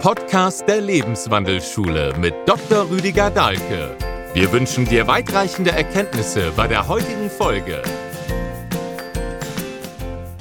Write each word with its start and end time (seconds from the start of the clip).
Podcast 0.00 0.66
der 0.66 0.80
Lebenswandelschule 0.80 2.14
mit 2.18 2.32
Dr. 2.46 2.88
Rüdiger 2.88 3.28
Dahlke. 3.28 3.94
Wir 4.32 4.50
wünschen 4.50 4.86
dir 4.86 5.06
weitreichende 5.06 5.72
Erkenntnisse 5.72 6.52
bei 6.56 6.66
der 6.66 6.88
heutigen 6.88 7.28
Folge. 7.28 7.82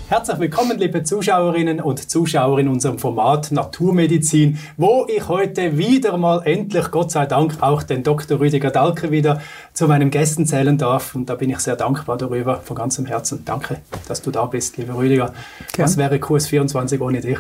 Herzlich 0.08 0.40
willkommen, 0.40 0.78
liebe 0.78 1.04
Zuschauerinnen 1.04 1.82
und 1.82 2.10
Zuschauer 2.10 2.60
in 2.60 2.70
unserem 2.70 3.00
Format 3.00 3.52
Naturmedizin, 3.52 4.58
wo 4.78 5.06
ich 5.10 5.28
heute 5.28 5.78
wieder 5.78 6.16
mal 6.16 6.42
endlich, 6.46 6.90
Gott 6.90 7.12
sei 7.12 7.26
Dank, 7.26 7.58
auch 7.60 7.84
den 7.84 8.04
Dr. 8.04 8.40
Rüdiger 8.40 8.72
Dahlke 8.72 9.12
wieder 9.12 9.42
zu 9.74 9.90
meinen 9.90 10.10
Gästen 10.10 10.46
zählen 10.46 10.78
darf. 10.78 11.16
Und 11.16 11.30
da 11.30 11.36
bin 11.36 11.50
ich 11.50 11.60
sehr 11.60 11.76
dankbar 11.76 12.16
darüber, 12.18 12.62
von 12.62 12.78
ganzem 12.78 13.06
Herzen. 13.06 13.44
Danke, 13.44 13.82
dass 14.08 14.22
du 14.22 14.32
da 14.32 14.46
bist, 14.46 14.78
lieber 14.78 14.96
Rüdiger. 14.96 15.34
Gern. 15.74 15.86
Was 15.86 15.98
wäre 15.98 16.16
QS24 16.16 17.02
ohne 17.02 17.20
dich? 17.20 17.40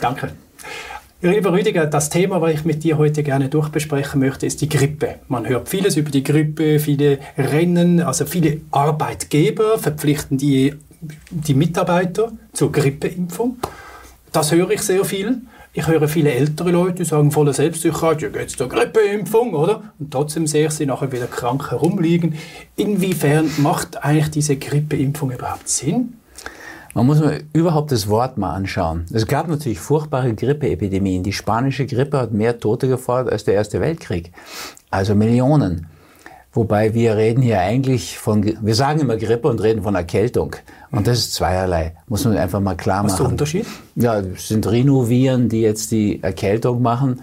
Danke. 0.00 0.30
Lieber 1.24 1.54
Rüdiger, 1.54 1.86
das 1.86 2.10
Thema, 2.10 2.42
was 2.42 2.52
ich 2.52 2.64
mit 2.66 2.84
dir 2.84 2.98
heute 2.98 3.22
gerne 3.22 3.48
durchbesprechen 3.48 4.20
möchte, 4.20 4.44
ist 4.44 4.60
die 4.60 4.68
Grippe. 4.68 5.14
Man 5.26 5.48
hört 5.48 5.70
vieles 5.70 5.96
über 5.96 6.10
die 6.10 6.22
Grippe, 6.22 6.78
viele 6.78 7.18
Rennen, 7.38 8.02
also 8.02 8.26
viele 8.26 8.60
Arbeitgeber 8.70 9.78
verpflichten 9.78 10.36
die, 10.36 10.74
die 11.30 11.54
Mitarbeiter 11.54 12.30
zur 12.52 12.70
Grippeimpfung. 12.70 13.56
Das 14.32 14.52
höre 14.52 14.68
ich 14.72 14.82
sehr 14.82 15.02
viel. 15.06 15.40
Ich 15.72 15.86
höre 15.86 16.08
viele 16.08 16.30
ältere 16.30 16.72
Leute, 16.72 16.96
die 16.96 17.04
sagen 17.06 17.30
voller 17.30 17.54
Selbstsicherheit, 17.54 18.20
ja, 18.20 18.28
geht's 18.28 18.58
zur 18.58 18.68
Grippeimpfung, 18.68 19.54
oder? 19.54 19.94
Und 19.98 20.10
trotzdem 20.10 20.46
sehe 20.46 20.66
ich 20.66 20.72
sie 20.72 20.84
nachher 20.84 21.10
wieder 21.10 21.26
krank 21.26 21.70
herumliegen. 21.70 22.34
Inwiefern 22.76 23.50
macht 23.56 24.04
eigentlich 24.04 24.30
diese 24.30 24.56
Grippeimpfung 24.56 25.30
überhaupt 25.30 25.70
Sinn? 25.70 26.18
Man 26.94 27.06
muss 27.06 27.18
mal 27.18 27.42
überhaupt 27.52 27.90
das 27.90 28.08
Wort 28.08 28.38
mal 28.38 28.54
anschauen. 28.54 29.04
Es 29.12 29.26
gab 29.26 29.48
natürlich 29.48 29.80
furchtbare 29.80 30.32
Grippeepidemien. 30.32 31.24
Die 31.24 31.32
spanische 31.32 31.86
Grippe 31.86 32.18
hat 32.18 32.32
mehr 32.32 32.60
Tote 32.60 32.86
gefordert 32.86 33.32
als 33.32 33.42
der 33.42 33.54
Erste 33.54 33.80
Weltkrieg. 33.80 34.30
Also 34.90 35.16
Millionen. 35.16 35.88
Wobei 36.52 36.94
wir 36.94 37.16
reden 37.16 37.42
hier 37.42 37.58
eigentlich 37.58 38.16
von, 38.16 38.44
wir 38.60 38.74
sagen 38.76 39.00
immer 39.00 39.16
Grippe 39.16 39.48
und 39.48 39.60
reden 39.60 39.82
von 39.82 39.96
Erkältung. 39.96 40.54
Und 40.92 41.08
das 41.08 41.18
ist 41.18 41.34
zweierlei. 41.34 41.96
Muss 42.06 42.24
man 42.24 42.36
einfach 42.36 42.60
mal 42.60 42.76
klar 42.76 42.98
machen. 42.98 43.06
Was 43.06 43.12
ist 43.14 43.18
der 43.18 43.28
Unterschied? 43.28 43.66
Ja, 43.96 44.20
es 44.20 44.46
sind 44.46 44.64
Rhinoviren, 44.70 45.48
die 45.48 45.62
jetzt 45.62 45.90
die 45.90 46.22
Erkältung 46.22 46.80
machen. 46.80 47.22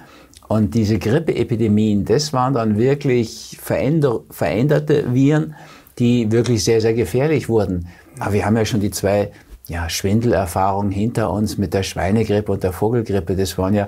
Und 0.49 0.75
diese 0.75 0.99
Grippeepidemien, 0.99 2.03
das 2.03 2.33
waren 2.33 2.53
dann 2.55 2.77
wirklich 2.77 3.57
veränder, 3.61 4.19
veränderte 4.29 5.13
Viren, 5.13 5.55
die 5.97 6.29
wirklich 6.29 6.61
sehr, 6.65 6.81
sehr 6.81 6.93
gefährlich 6.93 7.47
wurden. 7.47 7.87
Aber 8.19 8.33
wir 8.33 8.45
haben 8.45 8.57
ja 8.57 8.65
schon 8.65 8.81
die 8.81 8.91
zwei 8.91 9.31
ja, 9.71 9.89
Schwindelerfahrung 9.89 10.91
hinter 10.91 11.31
uns 11.31 11.57
mit 11.57 11.73
der 11.73 11.83
Schweinegrippe 11.83 12.51
und 12.51 12.61
der 12.61 12.73
Vogelgrippe. 12.73 13.37
Das 13.37 13.57
waren 13.57 13.73
ja 13.73 13.87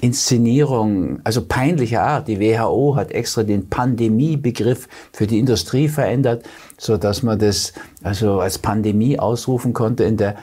Inszenierungen, 0.00 1.20
also 1.22 1.44
peinlicher 1.46 2.02
Art. 2.02 2.26
Die 2.26 2.40
WHO 2.40 2.96
hat 2.96 3.12
extra 3.12 3.44
den 3.44 3.68
Pandemiebegriff 3.68 4.88
für 5.12 5.28
die 5.28 5.38
Industrie 5.38 5.86
verändert, 5.86 6.44
so 6.78 6.96
dass 6.96 7.22
man 7.22 7.38
das 7.38 7.72
also 8.02 8.40
als 8.40 8.58
Pandemie 8.58 9.20
ausrufen 9.20 9.72
konnte. 9.72 10.02
In 10.02 10.16
der 10.16 10.36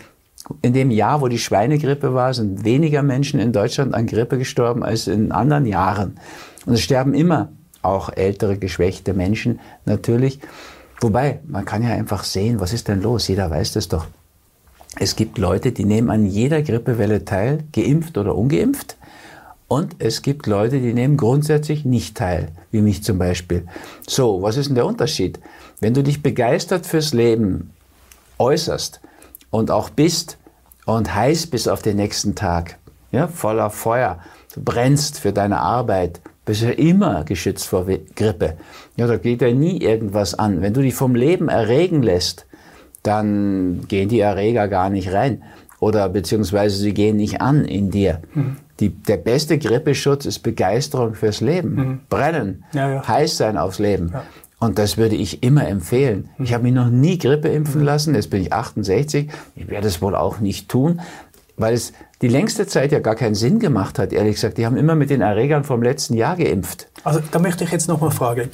in 0.61 0.71
dem 0.71 0.91
Jahr, 0.91 1.19
wo 1.19 1.27
die 1.27 1.39
Schweinegrippe 1.39 2.13
war, 2.13 2.33
sind 2.33 2.63
weniger 2.63 3.03
Menschen 3.03 3.41
in 3.41 3.51
Deutschland 3.51 3.93
an 3.93 4.07
Grippe 4.07 4.37
gestorben 4.37 4.81
als 4.81 5.07
in 5.07 5.33
anderen 5.33 5.65
Jahren. 5.65 6.17
Und 6.65 6.75
es 6.75 6.81
sterben 6.81 7.13
immer 7.13 7.49
auch 7.81 8.09
ältere, 8.15 8.57
geschwächte 8.57 9.13
Menschen 9.13 9.59
natürlich. 9.83 10.39
Wobei, 11.01 11.41
man 11.45 11.65
kann 11.65 11.83
ja 11.83 11.89
einfach 11.89 12.23
sehen, 12.23 12.61
was 12.61 12.71
ist 12.71 12.87
denn 12.87 13.01
los? 13.01 13.27
Jeder 13.27 13.49
weiß 13.49 13.73
das 13.73 13.89
doch. 13.89 14.07
Es 14.99 15.15
gibt 15.15 15.37
Leute, 15.37 15.71
die 15.71 15.85
nehmen 15.85 16.09
an 16.09 16.25
jeder 16.25 16.61
Grippewelle 16.63 17.23
teil, 17.23 17.63
geimpft 17.71 18.17
oder 18.17 18.35
ungeimpft. 18.35 18.97
Und 19.67 19.97
es 19.99 20.21
gibt 20.21 20.47
Leute, 20.47 20.79
die 20.79 20.93
nehmen 20.93 21.17
grundsätzlich 21.17 21.85
nicht 21.85 22.17
teil, 22.17 22.49
wie 22.71 22.81
mich 22.81 23.03
zum 23.03 23.17
Beispiel. 23.17 23.67
So, 24.07 24.41
was 24.41 24.57
ist 24.57 24.67
denn 24.67 24.75
der 24.75 24.85
Unterschied? 24.85 25.39
Wenn 25.79 25.93
du 25.93 26.03
dich 26.03 26.23
begeistert 26.23 26.85
fürs 26.85 27.13
Leben 27.13 27.73
äußerst 28.39 29.01
und 29.51 29.69
auch 29.69 29.89
bist 29.89 30.37
und 30.85 31.13
heiß 31.13 31.47
bist 31.47 31.69
auf 31.69 31.81
den 31.81 31.97
nächsten 31.97 32.33
Tag, 32.33 32.79
ja, 33.11 33.27
voller 33.27 33.69
Feuer, 33.69 34.19
du 34.55 34.63
brennst 34.63 35.19
für 35.19 35.33
deine 35.33 35.59
Arbeit, 35.59 36.21
bist 36.45 36.61
ja 36.61 36.69
immer 36.69 37.23
geschützt 37.25 37.67
vor 37.67 37.85
Grippe. 38.15 38.57
Ja, 38.95 39.05
da 39.05 39.17
geht 39.17 39.41
ja 39.41 39.51
nie 39.51 39.81
irgendwas 39.81 40.33
an. 40.33 40.61
Wenn 40.61 40.73
du 40.73 40.81
dich 40.81 40.95
vom 40.95 41.13
Leben 41.13 41.49
erregen 41.49 42.01
lässt, 42.01 42.46
dann 43.07 43.87
gehen 43.87 44.09
die 44.09 44.19
Erreger 44.19 44.67
gar 44.67 44.89
nicht 44.89 45.13
rein 45.13 45.41
oder 45.79 46.09
beziehungsweise 46.09 46.77
sie 46.77 46.93
gehen 46.93 47.17
nicht 47.17 47.41
an 47.41 47.65
in 47.65 47.89
dir. 47.89 48.21
Mhm. 48.33 48.57
Die, 48.79 48.89
der 48.89 49.17
beste 49.17 49.57
Grippeschutz 49.57 50.25
ist 50.25 50.39
Begeisterung 50.39 51.15
fürs 51.15 51.41
Leben. 51.41 51.75
Mhm. 51.75 51.99
Brennen, 52.09 52.63
ja, 52.73 52.91
ja. 52.91 53.07
heiß 53.07 53.37
sein 53.37 53.57
aufs 53.57 53.79
Leben. 53.79 54.11
Ja. 54.13 54.23
Und 54.59 54.79
das 54.79 54.97
würde 54.97 55.15
ich 55.15 55.43
immer 55.43 55.67
empfehlen. 55.67 56.29
Ich 56.39 56.51
habe 56.51 56.63
mich 56.63 56.73
noch 56.73 56.89
nie 56.89 57.19
Grippe 57.19 57.47
impfen 57.47 57.81
mhm. 57.81 57.85
lassen. 57.85 58.15
Jetzt 58.15 58.31
bin 58.31 58.41
ich 58.41 58.53
68. 58.53 59.29
Ich 59.55 59.67
werde 59.67 59.87
es 59.87 60.01
wohl 60.01 60.15
auch 60.15 60.39
nicht 60.39 60.67
tun, 60.67 60.99
weil 61.57 61.73
es 61.73 61.91
die 62.21 62.27
längste 62.27 62.67
Zeit 62.67 62.91
ja 62.91 62.99
gar 62.99 63.15
keinen 63.15 63.35
Sinn 63.35 63.59
gemacht 63.59 63.99
hat, 63.99 64.13
ehrlich 64.13 64.35
gesagt. 64.35 64.57
Die 64.57 64.65
haben 64.65 64.77
immer 64.77 64.95
mit 64.95 65.09
den 65.09 65.21
Erregern 65.21 65.63
vom 65.63 65.83
letzten 65.83 66.13
Jahr 66.13 66.35
geimpft. 66.35 66.87
Also 67.03 67.19
da 67.31 67.39
möchte 67.39 67.63
ich 67.63 67.71
jetzt 67.71 67.87
nochmal 67.87 68.11
fragen. 68.11 68.49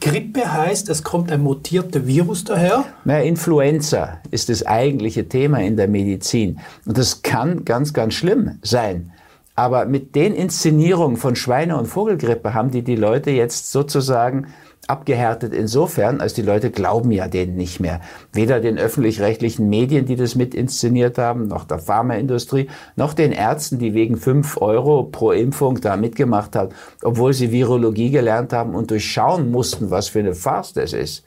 Grippe 0.00 0.52
heißt, 0.52 0.88
es 0.88 1.02
kommt 1.02 1.30
ein 1.30 1.42
mutierter 1.42 2.06
Virus 2.06 2.44
daher? 2.44 2.84
Naja, 3.04 3.24
Influenza 3.24 4.20
ist 4.30 4.48
das 4.48 4.64
eigentliche 4.64 5.28
Thema 5.28 5.58
in 5.60 5.76
der 5.76 5.88
Medizin. 5.88 6.60
Und 6.84 6.96
das 6.96 7.22
kann 7.22 7.64
ganz, 7.64 7.92
ganz 7.92 8.14
schlimm 8.14 8.58
sein. 8.62 9.12
Aber 9.56 9.86
mit 9.86 10.14
den 10.14 10.34
Inszenierungen 10.34 11.16
von 11.16 11.34
Schweine- 11.34 11.76
und 11.76 11.86
Vogelgrippe 11.86 12.54
haben 12.54 12.70
die 12.70 12.82
die 12.82 12.96
Leute 12.96 13.30
jetzt 13.30 13.72
sozusagen 13.72 14.48
abgehärtet 14.86 15.52
insofern, 15.52 16.20
als 16.20 16.34
die 16.34 16.42
Leute 16.42 16.70
glauben 16.70 17.10
ja 17.10 17.28
denen 17.28 17.56
nicht 17.56 17.80
mehr. 17.80 18.00
Weder 18.32 18.60
den 18.60 18.78
öffentlich-rechtlichen 18.78 19.68
Medien, 19.68 20.06
die 20.06 20.16
das 20.16 20.34
mit 20.34 20.54
inszeniert 20.54 21.18
haben, 21.18 21.48
noch 21.48 21.64
der 21.64 21.78
Pharmaindustrie, 21.78 22.68
noch 22.94 23.14
den 23.14 23.32
Ärzten, 23.32 23.78
die 23.78 23.94
wegen 23.94 24.16
fünf 24.16 24.56
Euro 24.60 25.04
pro 25.04 25.32
Impfung 25.32 25.80
da 25.80 25.96
mitgemacht 25.96 26.54
haben, 26.54 26.70
obwohl 27.02 27.32
sie 27.32 27.50
Virologie 27.50 28.10
gelernt 28.10 28.52
haben 28.52 28.74
und 28.74 28.90
durchschauen 28.90 29.50
mussten, 29.50 29.90
was 29.90 30.08
für 30.08 30.20
eine 30.20 30.34
Farce 30.34 30.72
das 30.74 30.92
ist. 30.92 31.24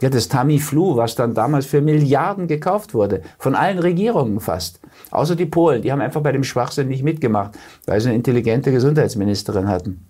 Ja, 0.00 0.10
das 0.10 0.28
Tamiflu, 0.28 0.96
was 0.96 1.14
dann 1.14 1.32
damals 1.32 1.64
für 1.64 1.80
Milliarden 1.80 2.48
gekauft 2.48 2.92
wurde, 2.92 3.22
von 3.38 3.54
allen 3.54 3.78
Regierungen 3.78 4.40
fast. 4.40 4.78
Außer 5.10 5.36
die 5.36 5.46
Polen, 5.46 5.80
die 5.80 5.90
haben 5.90 6.02
einfach 6.02 6.20
bei 6.20 6.32
dem 6.32 6.44
Schwachsinn 6.44 6.88
nicht 6.88 7.02
mitgemacht, 7.02 7.52
weil 7.86 8.00
sie 8.00 8.08
eine 8.08 8.16
intelligente 8.16 8.72
Gesundheitsministerin 8.72 9.68
hatten 9.68 10.06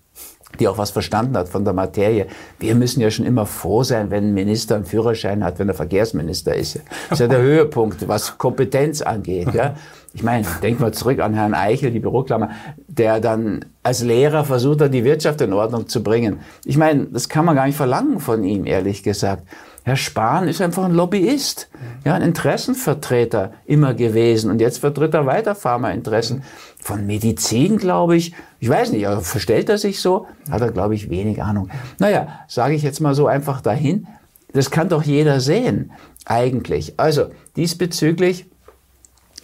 die 0.58 0.68
auch 0.68 0.78
was 0.78 0.90
verstanden 0.90 1.36
hat 1.36 1.48
von 1.48 1.64
der 1.64 1.74
Materie. 1.74 2.26
Wir 2.58 2.74
müssen 2.74 3.00
ja 3.00 3.10
schon 3.10 3.26
immer 3.26 3.46
froh 3.46 3.82
sein, 3.82 4.10
wenn 4.10 4.28
ein 4.28 4.34
Minister 4.34 4.76
einen 4.76 4.84
Führerschein 4.84 5.44
hat, 5.44 5.58
wenn 5.58 5.68
er 5.68 5.74
Verkehrsminister 5.74 6.54
ist. 6.54 6.80
Das 7.10 7.20
ist 7.20 7.20
ja 7.20 7.28
der 7.28 7.42
Höhepunkt, 7.42 8.08
was 8.08 8.38
Kompetenz 8.38 9.02
angeht. 9.02 9.52
Ja. 9.52 9.74
Ich 10.14 10.22
meine, 10.22 10.46
denk 10.62 10.80
mal 10.80 10.92
zurück 10.92 11.20
an 11.20 11.34
Herrn 11.34 11.52
Eichel, 11.52 11.90
die 11.90 12.00
Büroklammer, 12.00 12.50
der 12.88 13.20
dann 13.20 13.66
als 13.82 14.02
Lehrer 14.02 14.44
versucht 14.44 14.80
hat, 14.80 14.94
die 14.94 15.04
Wirtschaft 15.04 15.42
in 15.42 15.52
Ordnung 15.52 15.88
zu 15.88 16.02
bringen. 16.02 16.40
Ich 16.64 16.78
meine, 16.78 17.04
das 17.06 17.28
kann 17.28 17.44
man 17.44 17.54
gar 17.54 17.66
nicht 17.66 17.76
verlangen 17.76 18.18
von 18.18 18.42
ihm, 18.42 18.64
ehrlich 18.64 19.02
gesagt. 19.02 19.42
Herr 19.84 19.96
Spahn 19.96 20.48
ist 20.48 20.60
einfach 20.60 20.84
ein 20.84 20.94
Lobbyist, 20.94 21.68
ja, 22.04 22.14
ein 22.14 22.22
Interessenvertreter 22.22 23.52
immer 23.66 23.94
gewesen 23.94 24.50
und 24.50 24.60
jetzt 24.60 24.78
vertritt 24.78 25.14
er 25.14 25.26
weiter 25.26 25.54
Pharmainteressen. 25.54 26.42
Von 26.86 27.04
Medizin, 27.04 27.78
glaube 27.78 28.14
ich, 28.16 28.32
ich 28.60 28.68
weiß 28.68 28.92
nicht, 28.92 29.08
aber 29.08 29.20
verstellt 29.20 29.68
er 29.68 29.76
sich 29.76 30.00
so? 30.00 30.28
Hat 30.48 30.62
er, 30.62 30.70
glaube 30.70 30.94
ich, 30.94 31.10
wenig 31.10 31.42
Ahnung. 31.42 31.68
Naja, 31.98 32.28
sage 32.46 32.76
ich 32.76 32.84
jetzt 32.84 33.00
mal 33.00 33.12
so 33.12 33.26
einfach 33.26 33.60
dahin. 33.60 34.06
Das 34.52 34.70
kann 34.70 34.88
doch 34.88 35.02
jeder 35.02 35.40
sehen, 35.40 35.90
eigentlich. 36.26 36.94
Also, 36.96 37.24
diesbezüglich 37.56 38.46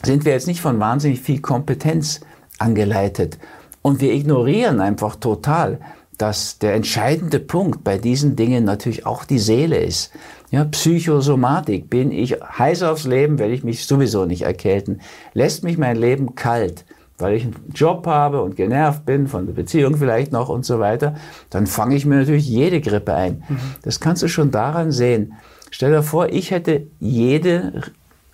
sind 0.04 0.24
wir 0.24 0.30
jetzt 0.30 0.46
nicht 0.46 0.60
von 0.60 0.78
wahnsinnig 0.78 1.20
viel 1.20 1.40
Kompetenz 1.40 2.20
angeleitet. 2.60 3.38
Und 3.82 4.00
wir 4.00 4.12
ignorieren 4.12 4.80
einfach 4.80 5.16
total, 5.16 5.80
dass 6.18 6.60
der 6.60 6.74
entscheidende 6.74 7.40
Punkt 7.40 7.82
bei 7.82 7.98
diesen 7.98 8.36
Dingen 8.36 8.62
natürlich 8.62 9.04
auch 9.04 9.24
die 9.24 9.40
Seele 9.40 9.78
ist. 9.78 10.12
Ja, 10.52 10.64
Psychosomatik. 10.64 11.90
Bin 11.90 12.12
ich 12.12 12.34
heiß 12.34 12.84
aufs 12.84 13.02
Leben, 13.02 13.40
werde 13.40 13.54
ich 13.54 13.64
mich 13.64 13.84
sowieso 13.84 14.26
nicht 14.26 14.42
erkälten. 14.42 15.00
Lässt 15.34 15.64
mich 15.64 15.76
mein 15.76 15.96
Leben 15.96 16.36
kalt, 16.36 16.84
weil 17.22 17.34
ich 17.34 17.44
einen 17.44 17.72
Job 17.74 18.06
habe 18.06 18.42
und 18.42 18.56
genervt 18.56 19.06
bin, 19.06 19.26
von 19.28 19.46
der 19.46 19.54
Beziehung 19.54 19.96
vielleicht 19.96 20.32
noch 20.32 20.48
und 20.48 20.66
so 20.66 20.78
weiter, 20.78 21.14
dann 21.50 21.66
fange 21.66 21.94
ich 21.94 22.04
mir 22.04 22.16
natürlich 22.16 22.46
jede 22.46 22.80
Grippe 22.80 23.14
ein. 23.14 23.42
Mhm. 23.48 23.58
Das 23.82 24.00
kannst 24.00 24.22
du 24.22 24.28
schon 24.28 24.50
daran 24.50 24.92
sehen. 24.92 25.34
Stell 25.70 25.90
dir 25.90 26.02
vor, 26.02 26.28
ich 26.28 26.50
hätte 26.50 26.82
jede 27.00 27.82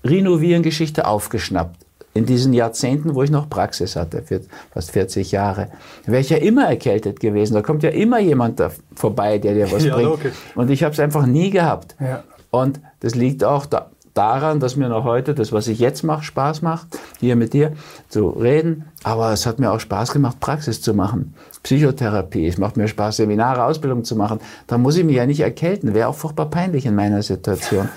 Rhinovirengeschichte 0.04 1.06
aufgeschnappt 1.06 1.86
in 2.14 2.26
diesen 2.26 2.52
Jahrzehnten, 2.52 3.14
wo 3.14 3.22
ich 3.22 3.30
noch 3.30 3.48
Praxis 3.48 3.94
hatte, 3.94 4.24
fast 4.72 4.90
40 4.90 5.30
Jahre, 5.30 5.68
wäre 6.04 6.20
ich 6.20 6.30
ja 6.30 6.38
immer 6.38 6.66
erkältet 6.66 7.20
gewesen. 7.20 7.54
Da 7.54 7.62
kommt 7.62 7.82
ja 7.84 7.90
immer 7.90 8.18
jemand 8.18 8.58
da 8.58 8.72
vorbei, 8.94 9.38
der 9.38 9.54
dir 9.54 9.70
was 9.70 9.84
ja, 9.84 9.94
bringt. 9.94 10.08
Logisch. 10.08 10.34
Und 10.56 10.70
ich 10.70 10.82
habe 10.82 10.92
es 10.92 11.00
einfach 11.00 11.26
nie 11.26 11.50
gehabt. 11.50 11.94
Ja. 12.00 12.24
Und 12.50 12.80
das 13.00 13.14
liegt 13.14 13.44
auch 13.44 13.66
da, 13.66 13.90
daran, 14.18 14.58
dass 14.58 14.74
mir 14.74 14.88
noch 14.88 15.04
heute 15.04 15.32
das, 15.32 15.52
was 15.52 15.68
ich 15.68 15.78
jetzt 15.78 16.02
mache, 16.02 16.24
Spaß 16.24 16.60
macht, 16.60 16.98
hier 17.20 17.36
mit 17.36 17.52
dir 17.52 17.72
zu 18.08 18.30
reden. 18.30 18.86
Aber 19.04 19.32
es 19.32 19.46
hat 19.46 19.60
mir 19.60 19.70
auch 19.70 19.78
Spaß 19.78 20.12
gemacht, 20.12 20.40
Praxis 20.40 20.82
zu 20.82 20.92
machen. 20.92 21.34
Psychotherapie. 21.62 22.48
Es 22.48 22.58
macht 22.58 22.76
mir 22.76 22.88
Spaß, 22.88 23.18
Seminare, 23.18 23.64
Ausbildung 23.64 24.02
zu 24.02 24.16
machen. 24.16 24.40
Da 24.66 24.76
muss 24.76 24.96
ich 24.96 25.04
mich 25.04 25.16
ja 25.16 25.24
nicht 25.24 25.40
erkälten. 25.40 25.94
Wäre 25.94 26.08
auch 26.08 26.16
furchtbar 26.16 26.50
peinlich 26.50 26.84
in 26.84 26.96
meiner 26.96 27.22
Situation. 27.22 27.88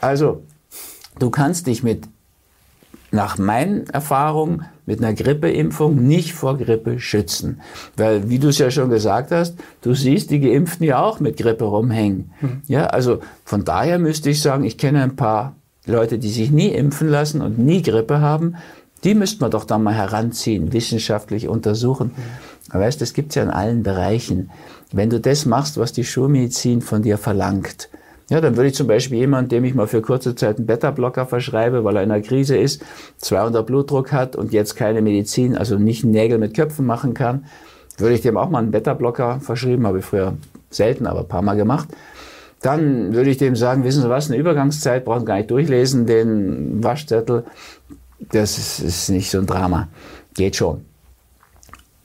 Also, 0.00 0.42
du 1.18 1.28
kannst 1.28 1.66
dich 1.66 1.82
mit 1.82 2.08
nach 3.12 3.38
meinen 3.38 3.88
Erfahrungen 3.88 4.64
mit 4.86 5.02
einer 5.02 5.14
Grippeimpfung 5.14 5.96
nicht 5.96 6.32
vor 6.32 6.58
Grippe 6.58 7.00
schützen. 7.00 7.60
Weil, 7.96 8.28
wie 8.28 8.38
du 8.38 8.48
es 8.48 8.58
ja 8.58 8.70
schon 8.70 8.90
gesagt 8.90 9.30
hast, 9.30 9.56
du 9.82 9.94
siehst 9.94 10.30
die 10.30 10.40
Geimpften 10.40 10.86
ja 10.86 11.02
auch 11.02 11.20
mit 11.20 11.36
Grippe 11.36 11.64
rumhängen. 11.64 12.32
Mhm. 12.40 12.62
Ja, 12.66 12.86
also 12.86 13.20
von 13.44 13.64
daher 13.64 13.98
müsste 13.98 14.30
ich 14.30 14.40
sagen, 14.42 14.64
ich 14.64 14.78
kenne 14.78 15.02
ein 15.02 15.16
paar 15.16 15.56
Leute, 15.86 16.18
die 16.18 16.30
sich 16.30 16.50
nie 16.50 16.68
impfen 16.68 17.08
lassen 17.08 17.40
und 17.40 17.58
nie 17.58 17.82
Grippe 17.82 18.20
haben. 18.20 18.56
Die 19.04 19.14
müsste 19.14 19.40
man 19.40 19.50
doch 19.50 19.64
da 19.64 19.78
mal 19.78 19.94
heranziehen, 19.94 20.72
wissenschaftlich 20.72 21.48
untersuchen. 21.48 22.08
Mhm. 22.08 22.22
Aber 22.70 22.84
weißt, 22.84 23.00
das 23.00 23.14
gibt's 23.14 23.34
ja 23.34 23.42
in 23.42 23.50
allen 23.50 23.82
Bereichen. 23.82 24.50
Wenn 24.92 25.10
du 25.10 25.20
das 25.20 25.46
machst, 25.46 25.78
was 25.78 25.92
die 25.92 26.04
Schulmedizin 26.04 26.82
von 26.82 27.02
dir 27.02 27.18
verlangt, 27.18 27.88
ja, 28.30 28.40
dann 28.40 28.56
würde 28.56 28.68
ich 28.68 28.76
zum 28.76 28.86
Beispiel 28.86 29.18
jemand, 29.18 29.50
dem 29.50 29.64
ich 29.64 29.74
mal 29.74 29.88
für 29.88 30.00
kurze 30.00 30.36
Zeit 30.36 30.56
einen 30.56 30.66
Beta-Blocker 30.66 31.26
verschreibe, 31.26 31.82
weil 31.82 31.96
er 31.96 32.04
in 32.04 32.12
einer 32.12 32.22
Krise 32.22 32.56
ist, 32.56 32.80
200 33.18 33.66
Blutdruck 33.66 34.12
hat 34.12 34.36
und 34.36 34.52
jetzt 34.52 34.76
keine 34.76 35.02
Medizin, 35.02 35.58
also 35.58 35.76
nicht 35.78 36.04
Nägel 36.04 36.38
mit 36.38 36.54
Köpfen 36.54 36.86
machen 36.86 37.12
kann, 37.12 37.46
würde 37.98 38.14
ich 38.14 38.20
dem 38.20 38.36
auch 38.36 38.48
mal 38.48 38.60
einen 38.60 38.70
Beta-Blocker 38.70 39.40
verschrieben, 39.40 39.84
habe 39.84 39.98
ich 39.98 40.04
früher 40.04 40.36
selten, 40.70 41.08
aber 41.08 41.20
ein 41.20 41.28
paar 41.28 41.42
Mal 41.42 41.56
gemacht. 41.56 41.88
Dann 42.62 43.14
würde 43.14 43.30
ich 43.30 43.38
dem 43.38 43.56
sagen, 43.56 43.82
wissen 43.82 44.02
Sie 44.02 44.08
was, 44.08 44.30
eine 44.30 44.38
Übergangszeit, 44.38 45.04
brauchen 45.04 45.20
Sie 45.20 45.26
gar 45.26 45.36
nicht 45.38 45.50
durchlesen, 45.50 46.06
den 46.06 46.84
Waschzettel, 46.84 47.44
das 48.30 48.58
ist, 48.58 48.78
ist 48.78 49.08
nicht 49.08 49.28
so 49.28 49.38
ein 49.38 49.46
Drama, 49.46 49.88
geht 50.34 50.54
schon. 50.54 50.84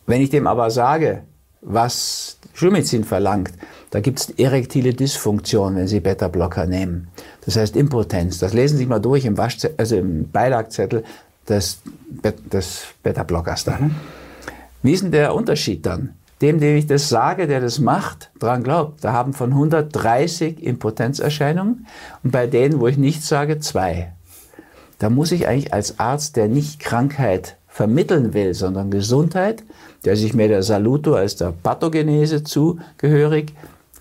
Wenn 0.07 0.21
ich 0.21 0.31
dem 0.31 0.47
aber 0.47 0.71
sage, 0.71 1.21
was 1.61 2.39
Schulmedizin 2.53 3.03
verlangt, 3.03 3.51
da 3.95 4.01
gibt 4.01 4.19
es 4.19 4.29
erektile 4.31 4.93
Dysfunktion, 4.93 5.77
wenn 5.77 5.87
Sie 5.87 6.01
Beta-Blocker 6.01 6.65
nehmen. 6.65 7.07
Das 7.45 7.55
heißt 7.55 7.77
Impotenz. 7.77 8.39
Das 8.39 8.51
lesen 8.51 8.73
Sie 8.73 8.79
sich 8.79 8.89
mal 8.89 8.99
durch 8.99 9.23
im, 9.23 9.39
also 9.39 9.95
im 9.95 10.29
Beilagzettel 10.29 11.05
des, 11.47 11.79
des 12.51 12.87
Beta-Blockers 13.03 13.63
da. 13.63 13.77
Mhm. 13.77 13.95
Wie 14.83 14.91
ist 14.91 15.03
denn 15.03 15.11
der 15.13 15.33
Unterschied 15.33 15.85
dann? 15.85 16.13
Dem, 16.41 16.59
dem 16.59 16.75
ich 16.75 16.87
das 16.87 17.07
sage, 17.07 17.47
der 17.47 17.61
das 17.61 17.79
macht, 17.79 18.31
dran 18.37 18.63
glaubt, 18.63 19.01
da 19.01 19.13
haben 19.13 19.31
von 19.31 19.51
130 19.53 20.61
Impotenzerscheinungen 20.61 21.87
und 22.21 22.31
bei 22.31 22.47
denen, 22.47 22.81
wo 22.81 22.87
ich 22.87 22.97
nichts 22.97 23.29
sage, 23.29 23.61
zwei. 23.61 24.11
Da 24.99 25.09
muss 25.09 25.31
ich 25.31 25.47
eigentlich 25.47 25.73
als 25.73 26.01
Arzt, 26.01 26.35
der 26.35 26.49
nicht 26.49 26.81
Krankheit 26.81 27.55
vermitteln 27.69 28.33
will, 28.33 28.55
sondern 28.55 28.91
Gesundheit, 28.91 29.63
der 30.03 30.17
sich 30.17 30.33
mehr 30.33 30.49
der 30.49 30.63
Saluto 30.63 31.13
als 31.13 31.37
der 31.37 31.53
Pathogenese 31.63 32.43
zugehörig 32.43 33.53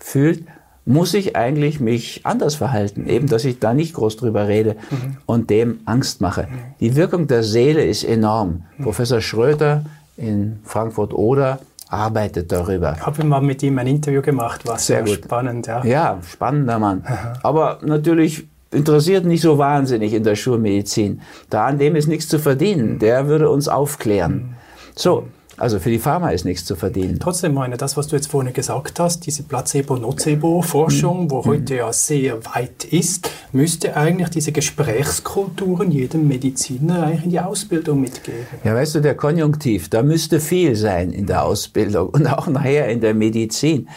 fühlt, 0.05 0.43
muss 0.85 1.15
ich 1.15 1.35
eigentlich 1.35 1.79
mich 1.79 2.21
anders 2.23 2.53
verhalten, 2.53 3.07
eben 3.07 3.27
dass 3.27 3.43
ich 3.43 3.59
da 3.59 3.73
nicht 3.73 3.95
groß 3.95 4.17
drüber 4.17 4.47
rede 4.47 4.75
mhm. 4.91 5.17
und 5.25 5.49
dem 5.49 5.79
Angst 5.85 6.21
mache. 6.21 6.47
Die 6.79 6.95
Wirkung 6.95 7.25
der 7.25 7.41
Seele 7.41 7.83
ist 7.83 8.03
enorm. 8.03 8.63
Mhm. 8.77 8.83
Professor 8.83 9.19
Schröter 9.19 9.83
in 10.15 10.59
Frankfurt 10.63 11.11
oder 11.11 11.59
arbeitet 11.89 12.51
darüber. 12.51 12.93
Ich 12.95 13.05
habe 13.05 13.23
mal 13.23 13.41
mit 13.41 13.63
ihm 13.63 13.79
ein 13.79 13.87
Interview 13.87 14.21
gemacht, 14.21 14.67
war 14.67 14.77
sehr, 14.77 15.05
sehr 15.07 15.15
spannend. 15.15 15.65
Ja. 15.65 15.83
ja, 15.83 16.19
spannender 16.31 16.77
Mann. 16.77 17.01
Aha. 17.03 17.33
Aber 17.41 17.79
natürlich 17.81 18.47
interessiert 18.69 19.25
nicht 19.25 19.41
so 19.41 19.57
wahnsinnig 19.57 20.13
in 20.13 20.23
der 20.23 20.35
Schulmedizin. 20.35 21.21
Da 21.49 21.65
an 21.65 21.79
dem 21.79 21.95
ist 21.95 22.07
nichts 22.07 22.27
zu 22.27 22.37
verdienen. 22.37 22.99
Der 22.99 23.27
würde 23.27 23.49
uns 23.49 23.67
aufklären. 23.67 24.33
Mhm. 24.33 24.55
So, 24.95 25.27
also 25.57 25.79
für 25.79 25.89
die 25.89 25.99
Pharma 25.99 26.29
ist 26.29 26.45
nichts 26.45 26.65
zu 26.65 26.75
verdienen. 26.75 27.19
Trotzdem 27.19 27.53
meine, 27.53 27.77
das, 27.77 27.95
was 27.95 28.07
du 28.07 28.15
jetzt 28.15 28.27
vorhin 28.27 28.53
gesagt 28.53 28.99
hast, 28.99 29.25
diese 29.25 29.43
Placebo-Nocebo-Forschung, 29.43 31.31
wo 31.31 31.41
mhm. 31.41 31.45
heute 31.45 31.75
ja 31.75 31.93
sehr 31.93 32.45
weit 32.53 32.83
ist, 32.83 33.29
müsste 33.51 33.95
eigentlich 33.95 34.29
diese 34.29 34.51
Gesprächskulturen 34.51 35.91
jedem 35.91 36.27
Mediziner 36.27 37.03
eigentlich 37.03 37.23
in 37.23 37.29
die 37.31 37.39
Ausbildung 37.39 38.01
mitgeben. 38.01 38.45
Ja, 38.63 38.75
weißt 38.75 38.95
du, 38.95 38.99
der 38.99 39.15
Konjunktiv, 39.15 39.89
da 39.89 40.03
müsste 40.03 40.39
viel 40.39 40.75
sein 40.75 41.11
in 41.11 41.25
der 41.25 41.43
Ausbildung 41.43 42.09
und 42.09 42.27
auch 42.27 42.47
nachher 42.47 42.89
in 42.89 43.01
der 43.01 43.13
Medizin. 43.13 43.89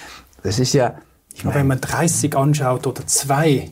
Das 0.43 0.59
ist 0.59 0.73
ja... 0.75 0.95
Ich 1.35 1.45
meine, 1.45 1.61
wenn 1.61 1.67
man 1.69 1.81
30 1.81 2.37
anschaut 2.37 2.87
oder 2.89 3.07
zwei, 3.07 3.71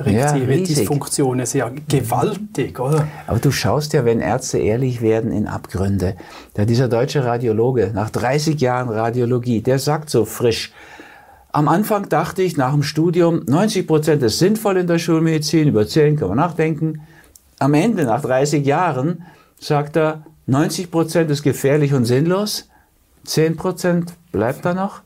reaktive 0.00 0.54
ja, 0.54 0.64
Dysfunktionen 0.64 1.40
ist 1.40 1.52
ja 1.52 1.70
gewaltig, 1.88 2.78
oder? 2.80 3.06
Aber 3.26 3.38
du 3.38 3.50
schaust 3.50 3.92
ja, 3.92 4.04
wenn 4.04 4.20
Ärzte 4.20 4.58
ehrlich 4.58 5.02
werden, 5.02 5.32
in 5.32 5.46
Abgründe. 5.46 6.16
Da 6.54 6.64
dieser 6.64 6.88
deutsche 6.88 7.24
Radiologe, 7.24 7.90
nach 7.94 8.10
30 8.10 8.60
Jahren 8.60 8.88
Radiologie, 8.88 9.60
der 9.60 9.78
sagt 9.78 10.10
so 10.10 10.24
frisch, 10.24 10.72
am 11.52 11.66
Anfang 11.68 12.08
dachte 12.08 12.42
ich 12.42 12.56
nach 12.56 12.72
dem 12.72 12.84
Studium, 12.84 13.42
90 13.46 13.86
Prozent 13.86 14.22
ist 14.22 14.38
sinnvoll 14.38 14.76
in 14.76 14.86
der 14.86 14.98
Schulmedizin, 14.98 15.68
über 15.68 15.86
10 15.86 16.16
kann 16.16 16.28
man 16.28 16.36
nachdenken. 16.36 17.00
Am 17.58 17.74
Ende, 17.74 18.04
nach 18.04 18.22
30 18.22 18.64
Jahren, 18.64 19.24
sagt 19.58 19.96
er, 19.96 20.24
90 20.46 20.90
Prozent 20.90 21.30
ist 21.30 21.42
gefährlich 21.42 21.92
und 21.92 22.04
sinnlos, 22.04 22.68
10 23.24 23.56
Prozent 23.56 24.14
bleibt 24.32 24.64
da 24.64 24.74
noch. 24.74 25.02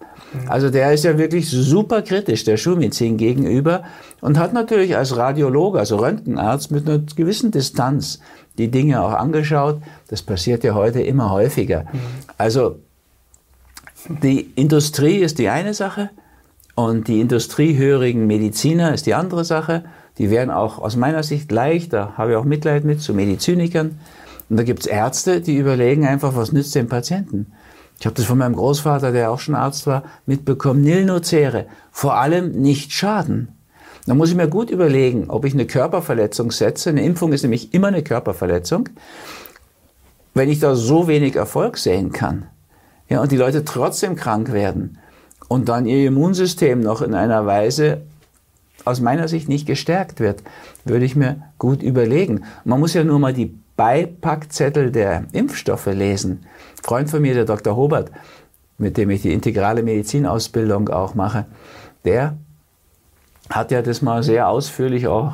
Also 0.49 0.71
der 0.71 0.93
ist 0.93 1.05
ja 1.05 1.19
wirklich 1.19 1.49
super 1.49 2.03
kritisch 2.03 2.45
der 2.45 2.57
Schulmedizin 2.57 3.17
gegenüber 3.17 3.85
und 4.21 4.39
hat 4.39 4.53
natürlich 4.53 4.97
als 4.97 5.17
Radiologe, 5.17 5.79
also 5.79 5.97
Röntgenarzt 5.97 6.71
mit 6.71 6.89
einer 6.89 6.99
gewissen 6.99 7.51
Distanz 7.51 8.21
die 8.59 8.71
Dinge 8.71 9.03
auch 9.03 9.13
angeschaut. 9.13 9.81
Das 10.09 10.23
passiert 10.23 10.65
ja 10.65 10.75
heute 10.75 11.01
immer 11.01 11.31
häufiger. 11.31 11.87
Also 12.39 12.77
die 14.23 14.51
Industrie 14.55 15.17
ist 15.19 15.39
die 15.39 15.49
eine 15.49 15.75
Sache 15.75 16.11
und 16.75 17.09
die 17.09 17.21
industriehörigen 17.21 18.27
Mediziner 18.27 18.93
ist 18.93 19.07
die 19.07 19.15
andere 19.15 19.45
Sache. 19.45 19.85
Die 20.19 20.31
werden 20.31 20.51
auch 20.51 20.79
aus 20.79 20.97
meiner 20.97 21.23
Sicht 21.23 21.51
leicht, 21.51 21.93
da 21.93 22.15
habe 22.17 22.33
ich 22.33 22.37
auch 22.37 22.45
Mitleid 22.45 22.85
mit, 22.85 23.01
zu 23.01 23.15
Medizinikern. 23.15 23.99
Und 24.49 24.59
da 24.59 24.63
gibt 24.63 24.81
es 24.81 24.87
Ärzte, 24.87 25.41
die 25.41 25.57
überlegen 25.57 26.07
einfach, 26.07 26.37
was 26.37 26.53
nützt 26.53 26.75
dem 26.75 26.89
Patienten. 26.89 27.47
Ich 27.99 28.07
habe 28.07 28.17
das 28.17 28.27
von 28.27 28.39
meinem 28.39 28.57
Großvater, 28.57 29.13
der 29.13 29.31
auch 29.31 29.41
schon 29.41 29.55
Arzt 29.55 29.87
war, 29.87 30.03
mitbekommen. 30.27 30.83
Nil 30.83 31.05
nocere. 31.05 31.67
Vor 31.91 32.15
allem 32.15 32.53
nicht 32.53 32.93
schaden. 32.93 33.49
Da 34.07 34.15
muss 34.15 34.29
ich 34.29 34.35
mir 34.35 34.49
gut 34.49 34.71
überlegen, 34.71 35.31
ob 35.31 35.45
ich 35.45 35.55
eine 35.55 35.67
Körperverletzung 35.67 36.51
setze. 36.51 36.91
Eine 36.91 37.05
Impfung 37.05 37.33
ist 37.33 37.43
nämlich 37.43 37.73
immer 37.73 37.89
eine 37.89 38.03
Körperverletzung. 38.03 38.91
Wenn 40.35 40.51
ich 40.51 40.59
da 40.59 40.75
so 40.75 41.09
wenig 41.09 41.37
Erfolg 41.37 41.79
sehen 41.79 42.13
kann, 42.13 42.47
ja, 43.09 43.21
und 43.21 43.33
die 43.33 43.37
Leute 43.37 43.65
trotzdem 43.65 44.17
krank 44.17 44.53
werden 44.53 44.99
und 45.49 45.69
dann 45.69 45.87
ihr 45.87 46.09
Immunsystem 46.09 46.81
noch 46.81 47.03
in 47.03 47.15
einer 47.15 47.47
Weise 47.47 48.03
aus 48.85 49.01
meiner 49.01 49.29
Sicht 49.29 49.49
nicht 49.49 49.67
gestärkt 49.67 50.21
wird, 50.21 50.43
würde 50.85 51.05
ich 51.05 51.17
mir 51.17 51.43
gut 51.59 51.83
überlegen. 51.83 52.45
Man 52.65 52.81
muss 52.81 52.95
ja 52.95 53.05
nur 53.05 53.19
mal 53.19 53.33
die 53.33 53.55
Beipackzettel 53.77 54.93
der 54.93 55.25
Impfstoffe 55.33 55.87
lesen. 55.87 56.47
Ein 56.79 56.83
Freund 56.83 57.11
von 57.11 57.23
mir, 57.23 57.35
der 57.35 57.45
Dr. 57.45 57.77
Hobert, 57.77 58.11
mit 58.79 58.97
dem 58.97 59.11
ich 59.11 59.23
die 59.23 59.33
integrale 59.33 59.83
Medizinausbildung 59.83 60.89
auch 60.89 61.15
mache, 61.15 61.47
der 62.05 62.37
hat 63.51 63.71
ja 63.71 63.83
das 63.83 64.03
mal 64.03 64.23
sehr 64.23 64.49
ausführlich 64.49 65.07
auch 65.07 65.33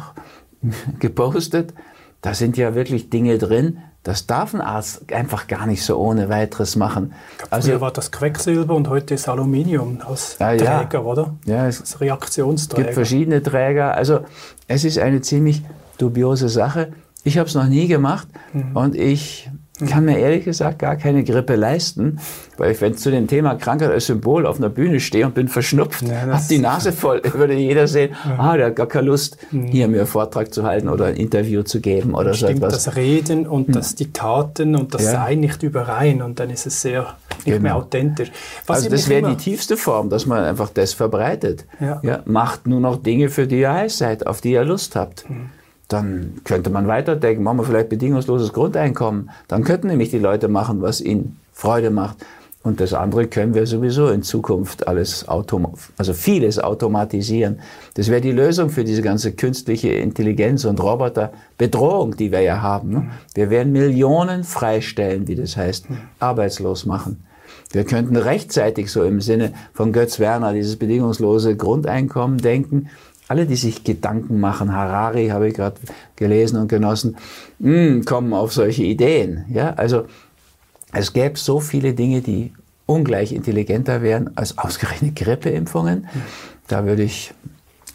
gepostet. 0.99 1.75
Da 2.23 2.35
sind 2.35 2.57
ja 2.57 2.75
wirklich 2.75 3.11
Dinge 3.11 3.39
drin, 3.39 3.79
das 4.03 4.27
darf 4.27 4.55
ein 4.55 4.63
Arzt 4.63 5.13
einfach 5.13 5.47
gar 5.47 5.67
nicht 5.67 5.85
so 5.85 5.99
ohne 5.99 6.31
weiteres 6.31 6.75
machen. 6.75 7.13
Also 7.51 7.69
Früher 7.69 7.81
war 7.83 7.91
das 7.91 8.11
Quecksilber 8.11 8.75
und 8.75 8.89
heute 8.89 9.15
ist 9.15 9.29
Aluminium 9.29 10.01
als 10.07 10.39
ja, 10.39 10.57
Träger, 10.57 10.89
ja. 10.93 11.01
oder? 11.01 11.35
Ja, 11.45 11.67
es 11.67 11.81
als 11.81 12.01
Reaktionsträger. 12.01 12.85
gibt 12.85 12.95
verschiedene 12.95 13.43
Träger. 13.43 13.95
Also 13.95 14.21
es 14.69 14.85
ist 14.85 14.99
eine 14.99 15.21
ziemlich 15.21 15.63
dubiose 15.99 16.49
Sache. 16.49 16.93
Ich 17.25 17.39
habe 17.39 17.49
es 17.49 17.55
noch 17.55 17.67
nie 17.67 17.87
gemacht 17.87 18.29
mhm. 18.53 18.77
und 18.77 18.97
ich 18.97 19.51
kann 19.87 20.05
mir 20.05 20.19
ehrlich 20.19 20.45
gesagt 20.45 20.79
gar 20.79 20.97
keine 20.97 21.25
Grippe 21.25 21.57
leisten, 21.57 22.19
weil 22.59 22.73
ich, 22.73 22.81
wenn 22.81 22.97
zu 22.97 23.11
dem 23.11 23.27
Thema 23.27 23.55
Krankheit 23.55 23.91
als 23.91 24.07
Symbol 24.07 24.47
auf 24.47 24.59
einer 24.59 24.69
Bühne 24.69 25.01
stehe 25.01 25.27
und 25.27 25.35
bin 25.35 25.49
verschnupft, 25.49 26.03
ja, 26.03 26.33
habe 26.33 26.43
die 26.49 26.59
Nase 26.59 26.93
voll, 26.93 27.23
würde 27.33 27.55
jeder 27.55 27.89
sehen, 27.89 28.15
ja. 28.25 28.39
ah, 28.39 28.57
der 28.57 28.67
hat 28.67 28.77
gar 28.77 28.87
keine 28.87 29.07
Lust, 29.07 29.39
mhm. 29.51 29.67
hier 29.67 29.89
mir 29.89 29.99
einen 29.99 30.07
Vortrag 30.07 30.53
zu 30.53 30.65
halten 30.65 30.89
oder 30.89 31.07
ein 31.07 31.17
Interview 31.17 31.63
zu 31.63 31.81
geben 31.81 32.15
oder 32.15 32.35
so 32.35 32.47
etwas. 32.47 32.85
das 32.85 32.97
Reden 32.97 33.47
und 33.47 33.69
mhm. 33.69 33.73
das 33.73 33.95
Diktaten 33.95 34.77
und 34.77 34.95
das 34.95 35.05
ja. 35.05 35.13
Sein 35.13 35.41
nicht 35.41 35.63
überein 35.63 36.23
und 36.23 36.41
dann 36.41 36.51
ist 36.51 36.67
es 36.67 36.83
sehr 36.83 37.17
nicht 37.37 37.45
genau. 37.45 37.61
mehr 37.61 37.77
authentisch. 37.77 38.31
Was 38.67 38.79
also 38.79 38.91
das 38.91 39.09
wäre 39.09 39.31
die 39.31 39.37
tiefste 39.37 39.77
Form, 39.77 40.11
dass 40.11 40.27
man 40.27 40.45
einfach 40.45 40.69
das 40.69 40.93
verbreitet. 40.93 41.65
Ja. 41.81 42.23
macht 42.27 42.67
nur 42.67 42.81
noch 42.81 43.03
Dinge, 43.03 43.31
für 43.31 43.47
die 43.47 43.61
ihr 43.61 43.73
heiß 43.73 43.99
seid, 43.99 44.27
auf 44.27 44.41
die 44.41 44.53
ihr 44.53 44.65
Lust 44.65 44.95
habt. 44.97 45.29
Mhm 45.29 45.51
dann 45.93 46.41
könnte 46.45 46.71
man 46.71 46.87
weiterdenken, 46.87 47.43
machen 47.43 47.59
wir 47.59 47.65
vielleicht 47.65 47.89
bedingungsloses 47.89 48.53
Grundeinkommen. 48.53 49.31
Dann 49.49 49.65
könnten 49.65 49.89
nämlich 49.89 50.11
die 50.11 50.19
Leute 50.19 50.49
machen, 50.49 50.83
was 50.83 51.01
ihnen 51.01 51.39
Freude 51.53 51.91
macht. 51.91 52.19
Und 52.63 52.79
das 52.79 52.93
andere 52.93 53.27
können 53.27 53.55
wir 53.55 53.67
sowieso 53.67 54.09
in 54.09 54.23
Zukunft 54.23 54.87
alles 54.87 55.27
autom 55.27 55.75
also 55.97 56.13
vieles 56.13 56.59
automatisieren. 56.59 57.61
Das 57.95 58.09
wäre 58.09 58.21
die 58.21 58.33
Lösung 58.33 58.69
für 58.69 58.85
diese 58.85 59.01
ganze 59.01 59.33
künstliche 59.33 59.89
Intelligenz 59.89 60.67
und 60.67 60.81
Roboterbedrohung, 60.81 62.17
die 62.17 62.31
wir 62.31 62.43
ja 62.43 62.61
haben. 62.61 62.91
Ne? 62.91 63.11
Wir 63.35 63.49
werden 63.49 63.73
Millionen 63.73 64.45
freistellen, 64.45 65.27
wie 65.27 65.37
das 65.37 65.57
heißt, 65.57 65.87
arbeitslos 66.19 66.85
machen. 66.85 67.25
Wir 67.73 67.85
könnten 67.85 68.17
rechtzeitig 68.17 68.91
so 68.91 69.05
im 69.05 69.21
Sinne 69.21 69.53
von 69.73 69.93
Götz 69.93 70.19
Werner 70.19 70.53
dieses 70.53 70.77
bedingungslose 70.77 71.57
Grundeinkommen 71.57 72.39
denken. 72.39 72.91
Alle, 73.31 73.47
die 73.47 73.55
sich 73.55 73.85
Gedanken 73.85 74.41
machen, 74.41 74.73
Harari 74.73 75.29
habe 75.29 75.47
ich 75.47 75.55
gerade 75.55 75.77
gelesen 76.17 76.59
und 76.59 76.67
genossen, 76.67 77.17
mh, 77.61 77.71
hm, 77.71 78.05
kommen 78.05 78.35
auf 78.35 78.53
solche 78.53 78.83
Ideen. 78.83 79.45
Ja, 79.53 79.75
also 79.75 80.07
es 80.93 81.13
gäbe 81.13 81.39
so 81.39 81.61
viele 81.61 81.95
Dinge, 81.95 82.23
die 82.23 82.53
ungleich 82.87 83.33
intelligenter 83.33 84.03
wären 84.03 84.37
als 84.37 84.59
ausgerechnet 84.59 85.15
Grippeimpfungen. 85.15 86.09
Da 86.67 86.85
würde 86.87 87.05
ich 87.05 87.33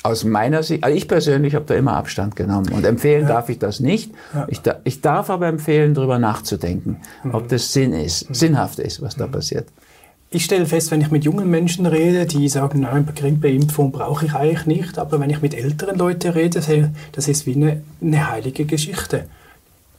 aus 0.04 0.24
meiner 0.24 0.63
Sicht, 0.63 0.86
also 0.86 0.96
ich 0.96 1.10
persönlich 1.10 1.54
habe 1.54 1.65
da 1.65 1.74
immer 1.74 1.98
Abstand 1.98 2.38
genommen 2.38 2.72
und 2.72 2.86
empfehlen 2.86 3.24
ja. 3.24 3.27
darf 3.27 3.50
ich 3.50 3.60
das 3.60 3.82
nicht. 3.82 4.13
Ja. 4.34 4.46
Ich, 4.48 4.62
da, 4.62 4.77
ich, 4.86 5.01
darf 5.01 5.30
aber 5.30 5.48
empfehlen, 5.48 5.96
darüber 5.96 6.18
nachzudenken, 6.18 7.01
mhm. 7.25 7.36
ob 7.36 7.50
das 7.50 7.74
Sinn 7.74 7.92
ist, 7.92 8.30
mhm. 8.30 8.34
sinnhaft 8.36 8.80
ist, 8.80 9.01
was 9.01 9.18
da 9.18 9.27
passiert. 9.27 9.68
Ich 10.32 10.44
stelle 10.44 10.65
fest, 10.65 10.91
wenn 10.91 11.01
ich 11.01 11.12
mit 11.12 11.24
jungen 11.24 11.50
Menschen 11.50 11.86
rede, 11.86 12.25
die 12.25 12.50
sagen, 12.50 12.82
nein, 12.82 13.08
Grippeimpfung 13.15 13.91
brauche 13.91 14.25
ich 14.25 14.34
eigentlich 14.34 14.65
nicht, 14.65 14.98
aber 14.98 15.20
wenn 15.20 15.29
ich 15.29 15.41
mit 15.41 15.53
älteren 15.53 15.98
Leuten 15.98 16.32
rede, 16.32 16.91
das 17.12 17.27
ist 17.27 17.46
wie 17.46 17.55
eine, 17.55 17.82
eine 18.01 18.29
heilige 18.29 18.65
Geschichte 18.65 19.25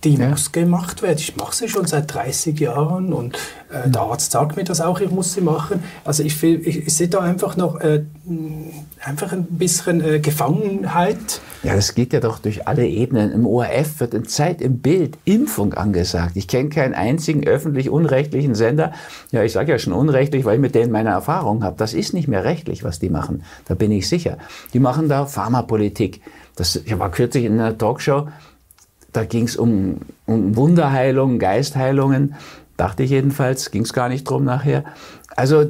die 0.04 0.14
ja. 0.14 0.28
muss 0.28 0.52
gemacht 0.52 1.02
werden. 1.02 1.18
Ich 1.18 1.36
mache 1.36 1.54
sie 1.54 1.68
schon 1.68 1.86
seit 1.86 2.12
30 2.12 2.58
Jahren 2.60 3.12
und 3.12 3.36
äh, 3.70 3.88
der 3.88 4.02
Arzt 4.02 4.32
sagt 4.32 4.56
mir 4.56 4.64
das 4.64 4.80
auch, 4.80 5.00
ich 5.00 5.10
muss 5.10 5.32
sie 5.32 5.40
machen. 5.40 5.82
Also 6.04 6.22
ich, 6.22 6.42
ich, 6.42 6.86
ich 6.86 6.94
sehe 6.94 7.08
da 7.08 7.20
einfach 7.20 7.56
noch 7.56 7.80
äh, 7.80 8.04
einfach 9.02 9.32
ein 9.32 9.44
bisschen 9.44 10.02
äh, 10.02 10.20
Gefangenheit. 10.20 11.40
Ja, 11.62 11.74
das 11.74 11.94
geht 11.94 12.12
ja 12.12 12.20
doch 12.20 12.38
durch 12.38 12.68
alle 12.68 12.86
Ebenen. 12.86 13.32
Im 13.32 13.46
ORF 13.46 14.00
wird 14.00 14.14
in 14.14 14.26
Zeit 14.26 14.60
im 14.60 14.78
Bild 14.78 15.18
Impfung 15.24 15.74
angesagt. 15.74 16.36
Ich 16.36 16.46
kenne 16.46 16.68
keinen 16.68 16.94
einzigen 16.94 17.44
öffentlich-unrechtlichen 17.44 18.54
Sender. 18.54 18.92
Ja, 19.32 19.42
ich 19.42 19.52
sage 19.52 19.72
ja 19.72 19.78
schon 19.78 19.92
unrechtlich, 19.92 20.44
weil 20.44 20.56
ich 20.56 20.60
mit 20.60 20.74
denen 20.74 20.92
meine 20.92 21.10
Erfahrung 21.10 21.64
habe. 21.64 21.76
Das 21.78 21.94
ist 21.94 22.12
nicht 22.12 22.28
mehr 22.28 22.44
rechtlich, 22.44 22.84
was 22.84 22.98
die 22.98 23.10
machen. 23.10 23.42
Da 23.64 23.74
bin 23.74 23.90
ich 23.90 24.08
sicher. 24.08 24.38
Die 24.72 24.78
machen 24.78 25.08
da 25.08 25.26
Pharmapolitik. 25.26 26.20
Das, 26.54 26.76
ich 26.76 26.98
war 26.98 27.10
kürzlich 27.10 27.44
in 27.44 27.58
einer 27.58 27.76
Talkshow, 27.76 28.28
da 29.16 29.24
ging 29.24 29.44
es 29.44 29.56
um, 29.56 30.00
um 30.26 30.56
Wunderheilungen, 30.56 31.38
Geistheilungen, 31.38 32.34
dachte 32.76 33.02
ich 33.02 33.10
jedenfalls, 33.10 33.70
ging 33.70 33.82
es 33.82 33.92
gar 33.92 34.08
nicht 34.08 34.24
drum 34.24 34.44
nachher. 34.44 34.84
Also 35.34 35.66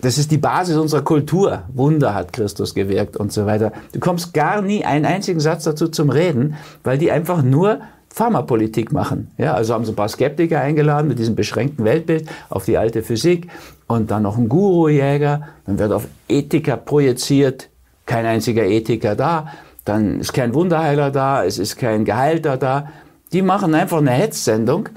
das 0.00 0.18
ist 0.18 0.30
die 0.30 0.38
Basis 0.38 0.76
unserer 0.76 1.02
Kultur. 1.02 1.62
Wunder 1.72 2.14
hat 2.14 2.32
Christus 2.32 2.74
gewirkt 2.74 3.16
und 3.16 3.32
so 3.32 3.46
weiter. 3.46 3.72
Du 3.92 3.98
kommst 3.98 4.34
gar 4.34 4.62
nie 4.62 4.84
einen 4.84 5.06
einzigen 5.06 5.40
Satz 5.40 5.64
dazu 5.64 5.88
zum 5.88 6.10
Reden, 6.10 6.54
weil 6.84 6.98
die 6.98 7.10
einfach 7.10 7.42
nur 7.42 7.80
Pharmapolitik 8.10 8.92
machen. 8.92 9.30
Ja, 9.36 9.54
also 9.54 9.74
haben 9.74 9.84
sie 9.84 9.92
ein 9.92 9.96
paar 9.96 10.08
Skeptiker 10.08 10.60
eingeladen 10.60 11.08
mit 11.08 11.18
diesem 11.18 11.34
beschränkten 11.34 11.84
Weltbild 11.84 12.28
auf 12.48 12.64
die 12.64 12.78
alte 12.78 13.02
Physik 13.02 13.48
und 13.86 14.10
dann 14.10 14.22
noch 14.22 14.38
ein 14.38 14.48
Gurujäger. 14.48 15.48
Dann 15.66 15.78
wird 15.78 15.92
auf 15.92 16.06
Ethiker 16.28 16.76
projiziert, 16.76 17.68
kein 18.04 18.24
einziger 18.24 18.64
Ethiker 18.64 19.16
da 19.16 19.48
dann 19.86 20.20
ist 20.20 20.34
kein 20.34 20.52
Wunderheiler 20.52 21.10
da, 21.10 21.44
es 21.44 21.58
ist 21.58 21.76
kein 21.76 22.04
Geheilter 22.04 22.56
da. 22.58 22.88
Die 23.32 23.40
machen 23.40 23.74
einfach 23.74 23.98
eine 23.98 24.10
Hetzsendung 24.10 24.88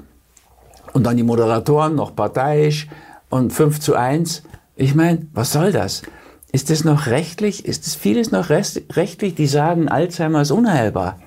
und 0.92 1.04
dann 1.04 1.16
die 1.16 1.22
Moderatoren 1.22 1.94
noch 1.94 2.14
parteiisch 2.14 2.88
und 3.30 3.52
5 3.52 3.80
zu 3.80 3.94
1. 3.94 4.42
Ich 4.74 4.94
meine, 4.94 5.26
was 5.32 5.52
soll 5.52 5.72
das? 5.72 6.02
Ist 6.52 6.70
das 6.70 6.82
noch 6.82 7.06
rechtlich? 7.06 7.64
Ist 7.64 7.86
das 7.86 7.94
vieles 7.94 8.32
noch 8.32 8.50
rechtlich? 8.50 9.36
Die 9.36 9.46
sagen, 9.46 9.88
Alzheimer 9.88 10.42
ist 10.42 10.50
unheilbar. 10.50 11.20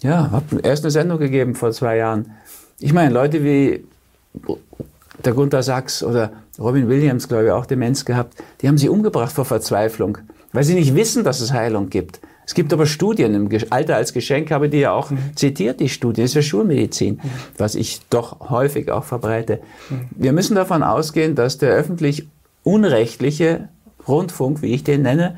Ja, 0.00 0.30
hab 0.32 0.44
erst 0.64 0.84
eine 0.84 0.90
Sendung 0.90 1.18
gegeben 1.18 1.54
vor 1.54 1.70
zwei 1.72 1.98
Jahren. 1.98 2.32
Ich 2.80 2.94
meine, 2.94 3.12
Leute 3.12 3.44
wie 3.44 3.84
der 5.22 5.34
Gunther 5.34 5.62
Sachs 5.62 6.02
oder 6.02 6.32
Robin 6.58 6.88
Williams, 6.88 7.28
glaube 7.28 7.44
ich, 7.44 7.50
auch 7.50 7.66
Demenz 7.66 8.06
gehabt, 8.06 8.42
die 8.62 8.68
haben 8.68 8.78
sie 8.78 8.88
umgebracht 8.88 9.32
vor 9.32 9.44
Verzweiflung, 9.44 10.18
weil 10.52 10.64
sie 10.64 10.74
nicht 10.74 10.94
wissen, 10.94 11.24
dass 11.24 11.40
es 11.40 11.52
Heilung 11.52 11.90
gibt. 11.90 12.20
Es 12.44 12.54
gibt 12.54 12.72
aber 12.72 12.86
Studien, 12.86 13.34
im 13.34 13.48
Alter 13.70 13.96
als 13.96 14.12
Geschenk 14.12 14.50
habe 14.50 14.68
die 14.68 14.78
ja 14.78 14.92
auch 14.92 15.10
mhm. 15.10 15.36
zitiert, 15.36 15.80
die 15.80 15.88
Studien, 15.88 16.24
das 16.24 16.32
ist 16.32 16.34
ja 16.34 16.42
Schulmedizin, 16.42 17.20
mhm. 17.22 17.30
was 17.56 17.74
ich 17.74 18.00
doch 18.10 18.50
häufig 18.50 18.90
auch 18.90 19.04
verbreite. 19.04 19.60
Mhm. 19.90 20.08
Wir 20.10 20.32
müssen 20.32 20.54
davon 20.56 20.82
ausgehen, 20.82 21.34
dass 21.34 21.58
der 21.58 21.70
öffentlich 21.70 22.28
unrechtliche 22.64 23.68
Rundfunk, 24.08 24.62
wie 24.62 24.74
ich 24.74 24.82
den 24.82 25.02
nenne, 25.02 25.36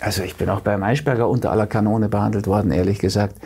also 0.00 0.22
ich 0.22 0.36
bin 0.36 0.48
auch 0.48 0.60
bei 0.60 0.78
Maischberger 0.78 1.28
unter 1.28 1.50
aller 1.50 1.66
Kanone 1.66 2.08
behandelt 2.08 2.46
worden, 2.46 2.72
ehrlich 2.72 2.98
gesagt, 2.98 3.36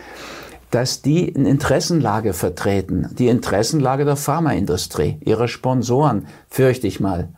dass 0.71 1.01
die 1.01 1.33
eine 1.35 1.49
Interessenlage 1.49 2.33
vertreten, 2.33 3.09
die 3.17 3.27
Interessenlage 3.27 4.05
der 4.05 4.15
Pharmaindustrie, 4.15 5.17
ihrer 5.23 5.47
Sponsoren, 5.47 6.27
fürchte 6.49 6.87
ich 6.87 6.99
mal. 6.99 7.29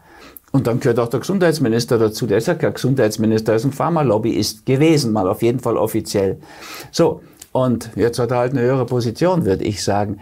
Und 0.51 0.67
dann 0.67 0.79
gehört 0.79 0.99
auch 0.99 1.09
der 1.09 1.19
Gesundheitsminister 1.19 1.97
dazu. 1.97 2.25
Der 2.25 2.37
ist 2.37 2.47
ja 2.47 2.55
kein 2.55 2.73
Gesundheitsminister, 2.73 3.53
er 3.53 3.55
ist 3.57 3.65
ein 3.65 3.73
Pharmalobbyist 3.73 4.65
gewesen, 4.65 5.11
mal 5.11 5.27
auf 5.27 5.41
jeden 5.41 5.59
Fall 5.59 5.77
offiziell. 5.77 6.39
So, 6.91 7.21
und 7.51 7.91
jetzt 7.95 8.19
hat 8.19 8.31
er 8.31 8.37
halt 8.37 8.51
eine 8.53 8.61
höhere 8.61 8.85
Position, 8.85 9.45
würde 9.45 9.63
ich 9.63 9.83
sagen. 9.83 10.19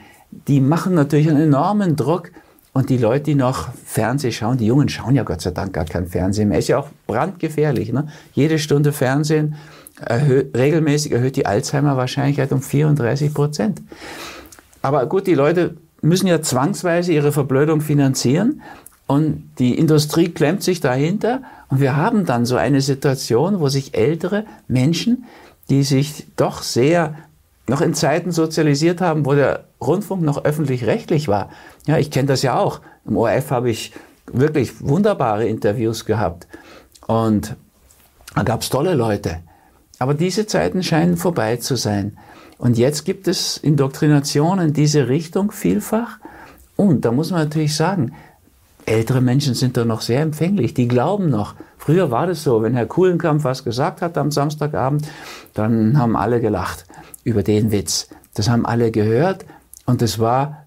Die 0.48 0.60
machen 0.60 0.96
natürlich 0.96 1.30
einen 1.30 1.42
enormen 1.42 1.96
Druck. 1.96 2.32
Und 2.74 2.90
die 2.90 2.98
Leute, 2.98 3.24
die 3.24 3.36
noch 3.36 3.70
Fernsehen 3.86 4.34
schauen, 4.34 4.58
die 4.58 4.66
Jungen 4.66 4.90
schauen 4.90 5.16
ja 5.16 5.24
Gott 5.24 5.40
sei 5.40 5.52
Dank 5.52 5.72
gar 5.72 5.86
kein 5.86 6.08
Fernsehen 6.08 6.50
mehr. 6.50 6.60
Ist 6.60 6.68
ja 6.68 6.80
auch 6.80 6.90
brandgefährlich. 7.08 7.94
Ne? 7.94 8.08
Jede 8.34 8.60
Stunde 8.60 8.92
Fernsehen 8.92 9.56
erhö 10.02 10.44
regelmäßig 10.54 11.14
erhöht 11.14 11.38
die 11.38 11.46
Alzheimer-Wahrscheinlichkeit 11.46 12.52
um 12.52 12.62
34 12.62 13.34
Prozent. 13.34 13.82
Aber 14.82 15.06
gut, 15.06 15.26
die 15.28 15.36
Leute 15.36 15.78
müssen 16.02 16.28
ja 16.28 16.42
zwangsweise 16.42 17.14
ihre 17.14 17.32
Verblödung 17.32 17.82
finanzieren. 17.82 18.62
Und 19.08 19.52
die 19.60 19.78
Industrie 19.78 20.30
klemmt 20.30 20.64
sich 20.64 20.80
dahinter 20.80 21.44
und 21.70 21.80
wir 21.80 21.96
haben 21.96 22.26
dann 22.26 22.46
so 22.46 22.56
eine 22.56 22.82
Situation, 22.82 23.60
wo 23.60 23.70
sich 23.70 23.96
ältere 23.96 24.46
Menschen, 24.68 25.26
die 25.70 25.84
sich 25.84 26.26
doch 26.36 26.64
sehr 26.64 27.16
noch 27.68 27.82
in 27.82 27.94
Zeiten 27.94 28.32
sozialisiert 28.32 29.02
haben, 29.02 29.26
wo 29.26 29.34
der 29.34 29.66
Rundfunk 29.82 30.22
noch 30.22 30.44
öffentlich-rechtlich 30.44 31.28
war. 31.28 31.50
Ja, 31.88 31.98
ich 31.98 32.12
kenne 32.12 32.28
das 32.28 32.42
ja 32.42 32.58
auch. 32.58 32.82
Im 33.06 33.18
ORF 33.18 33.52
habe 33.52 33.70
ich 33.70 33.92
wirklich 34.32 34.82
wunderbare 34.82 35.48
Interviews 35.48 36.06
gehabt 36.06 36.48
und 37.08 37.56
da 38.34 38.44
gab 38.44 38.62
es 38.62 38.70
tolle 38.70 38.96
Leute. 38.96 39.40
Aber 40.00 40.14
diese 40.14 40.46
Zeiten 40.46 40.84
scheinen 40.84 41.16
vorbei 41.16 41.58
zu 41.58 41.76
sein. 41.76 42.18
Und 42.58 42.78
jetzt 42.78 43.06
gibt 43.06 43.28
es 43.28 43.58
Indoktrination 43.58 44.60
in 44.60 44.74
diese 44.74 45.08
Richtung 45.08 45.52
vielfach. 45.52 46.20
Und 46.76 47.06
da 47.06 47.12
muss 47.12 47.32
man 47.32 47.44
natürlich 47.44 47.76
sagen, 47.76 48.14
ältere 48.86 49.22
Menschen 49.22 49.54
sind 49.54 49.78
da 49.78 49.86
noch 49.86 50.02
sehr 50.02 50.22
empfänglich, 50.22 50.74
die 50.74 50.88
glauben 50.88 51.30
noch. 51.30 51.56
Früher 51.78 52.12
war 52.12 52.28
das 52.28 52.44
so, 52.44 52.62
wenn 52.62 52.76
Herr 52.76 52.86
Kuhlenkamp 52.86 53.44
was 53.44 53.64
gesagt 53.64 54.02
hat 54.02 54.18
am 54.18 54.32
Samstagabend, 54.32 55.08
dann 55.54 55.98
haben 55.98 56.16
alle 56.16 56.42
gelacht 56.42 56.86
über 57.24 57.44
den 57.44 57.72
Witz. 57.72 58.10
Das 58.34 58.50
haben 58.50 58.66
alle 58.66 58.92
gehört 58.92 59.46
und 59.86 60.02
es 60.02 60.20
war, 60.20 60.66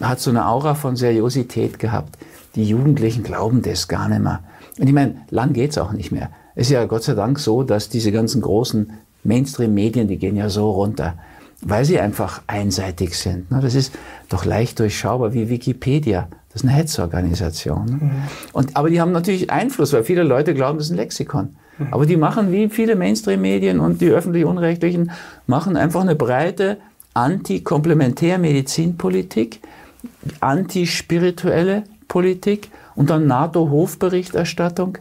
hat 0.00 0.20
so 0.20 0.30
eine 0.30 0.46
Aura 0.46 0.74
von 0.74 0.96
Seriosität 0.96 1.78
gehabt. 1.78 2.18
Die 2.54 2.64
Jugendlichen 2.64 3.22
glauben 3.22 3.62
das 3.62 3.88
gar 3.88 4.08
nicht 4.08 4.22
mehr. 4.22 4.40
Und 4.78 4.86
ich 4.86 4.94
meine, 4.94 5.16
lang 5.30 5.52
geht's 5.52 5.78
auch 5.78 5.92
nicht 5.92 6.12
mehr. 6.12 6.30
Es 6.54 6.66
ist 6.66 6.72
ja 6.72 6.84
Gott 6.84 7.02
sei 7.02 7.14
Dank 7.14 7.38
so, 7.38 7.62
dass 7.62 7.88
diese 7.88 8.12
ganzen 8.12 8.42
großen 8.42 8.92
Mainstream-Medien, 9.24 10.08
die 10.08 10.18
gehen 10.18 10.36
ja 10.36 10.48
so 10.48 10.70
runter, 10.70 11.14
weil 11.60 11.84
sie 11.84 12.00
einfach 12.00 12.42
einseitig 12.46 13.16
sind. 13.16 13.46
Das 13.50 13.74
ist 13.74 13.94
doch 14.28 14.44
leicht 14.44 14.78
durchschaubar 14.78 15.32
wie 15.32 15.48
Wikipedia. 15.48 16.28
Das 16.52 16.62
ist 16.62 16.68
eine 16.68 16.76
Hetzorganisation. 16.76 17.86
Ne? 17.86 17.98
Mhm. 18.00 18.10
Und, 18.52 18.76
aber 18.76 18.90
die 18.90 19.00
haben 19.00 19.12
natürlich 19.12 19.50
Einfluss, 19.50 19.94
weil 19.94 20.04
viele 20.04 20.22
Leute 20.22 20.52
glauben, 20.52 20.76
das 20.78 20.86
ist 20.86 20.92
ein 20.92 20.98
Lexikon. 20.98 21.56
Mhm. 21.78 21.86
Aber 21.90 22.04
die 22.04 22.18
machen, 22.18 22.52
wie 22.52 22.68
viele 22.68 22.94
Mainstream-Medien 22.94 23.80
und 23.80 24.02
die 24.02 24.10
öffentlich-unrechtlichen, 24.10 25.12
machen 25.46 25.76
einfach 25.76 26.02
eine 26.02 26.14
breite 26.14 26.76
Anti-Komplementär-Medizinpolitik, 27.14 29.60
anti-spirituelle 30.40 31.84
Politik 32.08 32.68
und 32.94 33.08
dann 33.08 33.26
NATO-Hofberichterstattung. 33.26 34.98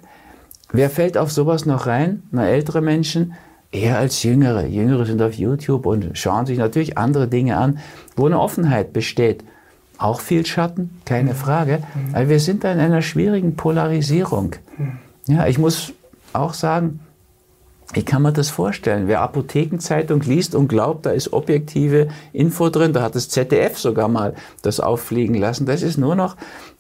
Wer 0.72 0.90
fällt 0.90 1.18
auf 1.18 1.34
sowas 1.34 1.66
noch 1.66 1.86
rein? 1.86 2.24
Na, 2.32 2.48
ältere 2.48 2.80
Menschen, 2.82 3.34
eher 3.72 3.98
als 3.98 4.24
Jüngere. 4.24 4.68
Jüngere 4.68 5.06
sind 5.06 5.22
auf 5.22 5.34
YouTube 5.34 5.86
und 5.86 6.18
schauen 6.18 6.46
sich 6.46 6.58
natürlich 6.58 6.98
andere 6.98 7.28
Dinge 7.28 7.58
an, 7.58 7.80
wo 8.16 8.26
eine 8.26 8.40
Offenheit 8.40 8.94
besteht 8.94 9.44
auch 10.02 10.20
viel 10.20 10.46
Schatten, 10.46 11.02
keine 11.06 11.36
Frage. 11.36 11.84
Weil 12.12 12.30
wir 12.30 12.40
sind 12.40 12.64
da 12.64 12.72
in 12.72 12.80
einer 12.80 13.02
schwierigen 13.02 13.56
Polarisierung. 13.56 14.56
Ja, 15.28 15.48
ich 15.48 15.58
muss 15.58 15.94
auch 16.34 16.54
sagen, 16.54 17.00
ich 17.94 18.06
kann 18.06 18.22
mir 18.22 18.32
das 18.32 18.50
vorstellen. 18.50 19.08
Wer 19.08 19.22
Apothekenzeitung 19.22 20.22
liest 20.22 20.56
und 20.56 20.70
glaubt, 20.70 21.06
da 21.06 21.12
ist 21.12 21.34
objektive 21.34 22.08
Info 22.32 22.70
drin, 22.70 22.94
da 22.94 23.02
hat 23.02 23.16
das 23.16 23.30
ZDF 23.30 23.78
sogar 23.78 24.08
mal 24.08 24.34
das 24.62 24.80
auffliegen 24.80 25.36
lassen. 25.36 25.66
Das 25.66 25.82
ist 25.82 25.98
nur 25.98 26.16
noch 26.16 26.38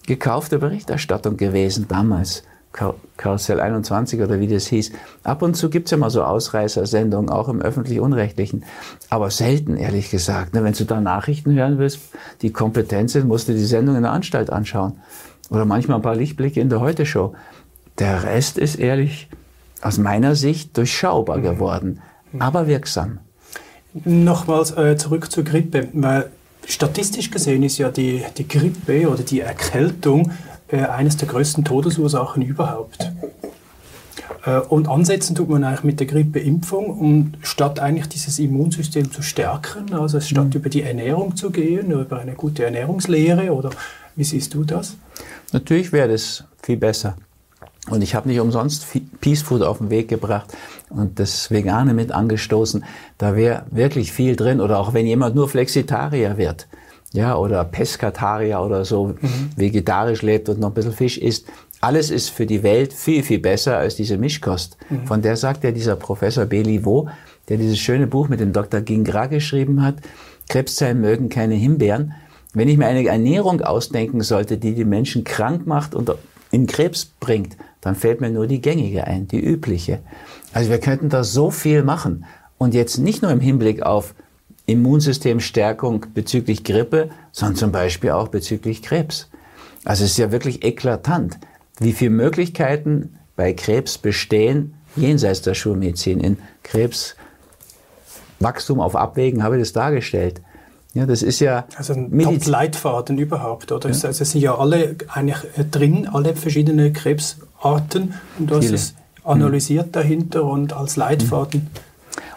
gekaufte 0.07 0.57
Berichterstattung 0.57 1.37
gewesen 1.37 1.87
damals. 1.89 2.43
Karussell 2.71 3.59
21 3.59 4.21
oder 4.21 4.39
wie 4.39 4.47
das 4.47 4.67
hieß. 4.67 4.91
Ab 5.23 5.41
und 5.41 5.55
zu 5.55 5.69
gibt's 5.69 5.91
ja 5.91 5.97
mal 5.97 6.09
so 6.09 6.23
Ausreißersendungen, 6.23 7.29
auch 7.29 7.49
im 7.49 7.61
öffentlich-unrechtlichen. 7.61 8.63
Aber 9.09 9.29
selten, 9.29 9.75
ehrlich 9.75 10.09
gesagt. 10.09 10.53
Ne, 10.53 10.63
wenn 10.63 10.73
du 10.73 10.85
da 10.85 11.01
Nachrichten 11.01 11.53
hören 11.53 11.77
willst, 11.77 11.99
die 12.41 12.51
kompetent 12.51 13.09
sind, 13.09 13.27
musst 13.27 13.49
du 13.49 13.53
die 13.53 13.65
Sendung 13.65 13.95
in 13.95 14.03
der 14.03 14.11
Anstalt 14.11 14.49
anschauen. 14.49 14.93
Oder 15.49 15.65
manchmal 15.65 15.97
ein 15.97 16.01
paar 16.01 16.15
Lichtblicke 16.15 16.61
in 16.61 16.69
der 16.69 16.79
Heute-Show. 16.79 17.35
Der 17.99 18.23
Rest 18.23 18.57
ist 18.57 18.79
ehrlich, 18.79 19.27
aus 19.81 19.97
meiner 19.97 20.35
Sicht, 20.35 20.77
durchschaubar 20.77 21.37
mhm. 21.37 21.43
geworden, 21.43 22.01
aber 22.39 22.67
wirksam. 22.67 23.19
Nochmals 23.93 24.71
äh, 24.71 24.95
zurück 24.95 25.31
zur 25.31 25.43
Grippe. 25.43 25.89
Weil 25.91 26.31
statistisch 26.65 27.31
gesehen 27.31 27.63
ist 27.63 27.77
ja 27.77 27.89
die, 27.89 28.23
die 28.37 28.47
Grippe 28.47 29.09
oder 29.09 29.23
die 29.23 29.41
Erkältung 29.41 30.31
äh, 30.71 30.85
eines 30.85 31.17
der 31.17 31.27
größten 31.27 31.63
Todesursachen 31.63 32.41
überhaupt. 32.41 33.11
Äh, 34.45 34.59
und 34.59 34.87
ansetzen 34.87 35.35
tut 35.35 35.49
man 35.49 35.63
eigentlich 35.63 35.83
mit 35.83 35.99
der 35.99 36.07
Grippeimpfung, 36.07 36.85
um 36.85 37.33
statt 37.41 37.79
eigentlich 37.79 38.09
dieses 38.09 38.39
Immunsystem 38.39 39.11
zu 39.11 39.21
stärken, 39.21 39.93
also 39.93 40.19
statt 40.19 40.45
mhm. 40.45 40.51
über 40.59 40.69
die 40.69 40.83
Ernährung 40.83 41.35
zu 41.35 41.51
gehen, 41.51 41.91
über 41.91 42.19
eine 42.19 42.33
gute 42.33 42.65
Ernährungslehre 42.65 43.53
oder 43.53 43.69
wie 44.15 44.23
siehst 44.23 44.53
du 44.53 44.63
das? 44.63 44.97
Natürlich 45.51 45.91
wäre 45.91 46.09
das 46.09 46.43
viel 46.61 46.77
besser. 46.77 47.15
Und 47.89 48.03
ich 48.03 48.13
habe 48.13 48.29
nicht 48.29 48.39
umsonst 48.39 48.85
Peace 49.21 49.41
Food 49.41 49.63
auf 49.63 49.79
den 49.79 49.89
Weg 49.89 50.07
gebracht 50.07 50.55
und 50.89 51.19
das 51.19 51.49
Vegane 51.49 51.93
mit 51.93 52.11
angestoßen. 52.11 52.83
Da 53.17 53.35
wäre 53.35 53.65
wirklich 53.71 54.11
viel 54.11 54.35
drin. 54.35 54.61
Oder 54.61 54.79
auch 54.79 54.93
wenn 54.93 55.07
jemand 55.07 55.35
nur 55.35 55.49
Flexitarier 55.49 56.37
wird, 56.37 56.67
ja, 57.13 57.35
oder 57.35 57.63
Pescatarier 57.65 58.61
oder 58.61 58.85
so, 58.85 59.07
mhm. 59.07 59.49
vegetarisch 59.55 60.21
lebt 60.21 60.49
und 60.49 60.59
noch 60.59 60.69
ein 60.69 60.73
bisschen 60.73 60.93
Fisch 60.93 61.17
isst. 61.17 61.47
Alles 61.81 62.09
ist 62.09 62.29
für 62.29 62.45
die 62.45 62.63
Welt 62.63 62.93
viel, 62.93 63.23
viel 63.23 63.39
besser 63.39 63.77
als 63.77 63.95
diese 63.95 64.17
Mischkost. 64.17 64.77
Mhm. 64.89 65.07
Von 65.07 65.21
der 65.21 65.35
sagt 65.35 65.63
ja 65.63 65.71
dieser 65.71 65.95
Professor 65.95 66.45
Beliveau, 66.45 67.09
der 67.49 67.57
dieses 67.57 67.79
schöne 67.79 68.07
Buch 68.07 68.29
mit 68.29 68.39
dem 68.39 68.53
Dr. 68.53 68.81
Gingra 68.81 69.25
geschrieben 69.25 69.81
hat, 69.81 69.95
Krebszellen 70.47 71.01
mögen 71.01 71.29
keine 71.29 71.55
Himbeeren. 71.55 72.13
Wenn 72.53 72.67
ich 72.67 72.77
mir 72.77 72.87
eine 72.87 73.05
Ernährung 73.05 73.61
ausdenken 73.61 74.21
sollte, 74.21 74.57
die 74.57 74.73
die 74.73 74.85
Menschen 74.85 75.23
krank 75.23 75.65
macht 75.65 75.95
und 75.95 76.11
in 76.51 76.67
Krebs 76.67 77.05
bringt, 77.19 77.57
dann 77.79 77.95
fällt 77.95 78.21
mir 78.21 78.29
nur 78.29 78.47
die 78.47 78.61
gängige 78.61 79.07
ein, 79.07 79.27
die 79.27 79.39
übliche. 79.39 79.99
Also 80.53 80.69
wir 80.69 80.79
könnten 80.79 81.09
da 81.09 81.23
so 81.23 81.49
viel 81.49 81.83
machen. 81.83 82.25
Und 82.57 82.73
jetzt 82.73 82.99
nicht 82.99 83.21
nur 83.21 83.31
im 83.31 83.39
Hinblick 83.39 83.81
auf 83.81 84.13
Immunsystemstärkung 84.71 86.07
bezüglich 86.13 86.63
Grippe, 86.63 87.09
sondern 87.31 87.55
zum 87.55 87.71
Beispiel 87.71 88.11
auch 88.11 88.27
bezüglich 88.27 88.81
Krebs. 88.81 89.29
Also 89.83 90.05
es 90.05 90.11
ist 90.11 90.17
ja 90.17 90.31
wirklich 90.31 90.63
eklatant, 90.63 91.39
wie 91.79 91.93
viele 91.93 92.11
Möglichkeiten 92.11 93.17
bei 93.35 93.53
Krebs 93.53 93.97
bestehen, 93.97 94.75
jenseits 94.95 95.41
der 95.41 95.53
Schulmedizin. 95.53 96.19
In 96.19 96.37
Krebswachstum 96.63 98.79
auf 98.79 98.95
Abwägen 98.95 99.43
habe 99.43 99.57
ich 99.57 99.61
das 99.61 99.73
dargestellt. 99.73 100.41
Ja, 100.93 101.05
das 101.05 101.23
ist 101.23 101.39
ja 101.39 101.65
also 101.77 101.93
ein 101.93 102.19
Top-Leitfaden 102.19 103.17
überhaupt, 103.17 103.71
oder? 103.71 103.89
Ja. 103.89 103.95
Also 103.95 104.09
es 104.09 104.31
sind 104.31 104.41
ja 104.41 104.57
alle 104.57 104.97
eigentlich 105.07 105.37
drin, 105.71 106.07
alle 106.11 106.35
verschiedene 106.35 106.91
Krebsarten 106.91 108.13
und 108.37 108.51
du 108.51 108.55
hast 108.55 108.71
es 108.71 108.93
analysiert 109.23 109.87
mhm. 109.87 109.91
dahinter 109.93 110.43
und 110.43 110.73
als 110.73 110.97
Leitfaden. 110.97 111.61
Mhm. 111.61 111.90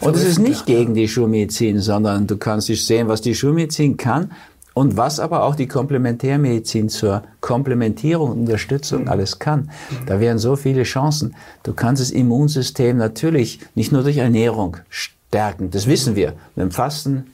Und 0.05 0.17
es 0.17 0.25
ist 0.25 0.39
nicht 0.39 0.67
gegen 0.67 0.95
die 0.95 1.09
Schulmedizin, 1.09 1.81
sondern 1.81 2.27
du 2.27 2.37
kannst 2.37 2.69
dich 2.69 2.85
sehen, 2.85 3.09
was 3.09 3.21
die 3.21 3.35
Schulmedizin 3.35 3.97
kann 3.97 4.31
und 4.75 4.97
was 4.97 5.21
aber 5.21 5.45
auch 5.45 5.55
die 5.55 5.69
Komplementärmedizin 5.69 6.89
zur 6.89 7.23
Komplementierung 7.41 8.33
und 8.33 8.41
Unterstützung 8.41 9.03
mhm. 9.03 9.09
alles 9.09 9.39
kann. 9.39 9.71
Mhm. 9.91 10.07
Da 10.07 10.21
wären 10.21 10.39
so 10.39 10.57
viele 10.57 10.83
Chancen. 10.83 11.35
Du 11.63 11.73
kannst 11.73 12.03
das 12.03 12.11
Immunsystem 12.11 12.99
natürlich 12.99 13.61
nicht 13.75 13.93
nur 13.93 14.03
durch 14.03 14.19
Ernährung 14.19 14.77
stärken. 14.89 15.71
Das 15.71 15.87
wissen 15.87 16.17
wir. 16.17 16.35
Mit 16.57 16.65
dem 16.65 16.71
Fasten 16.73 17.27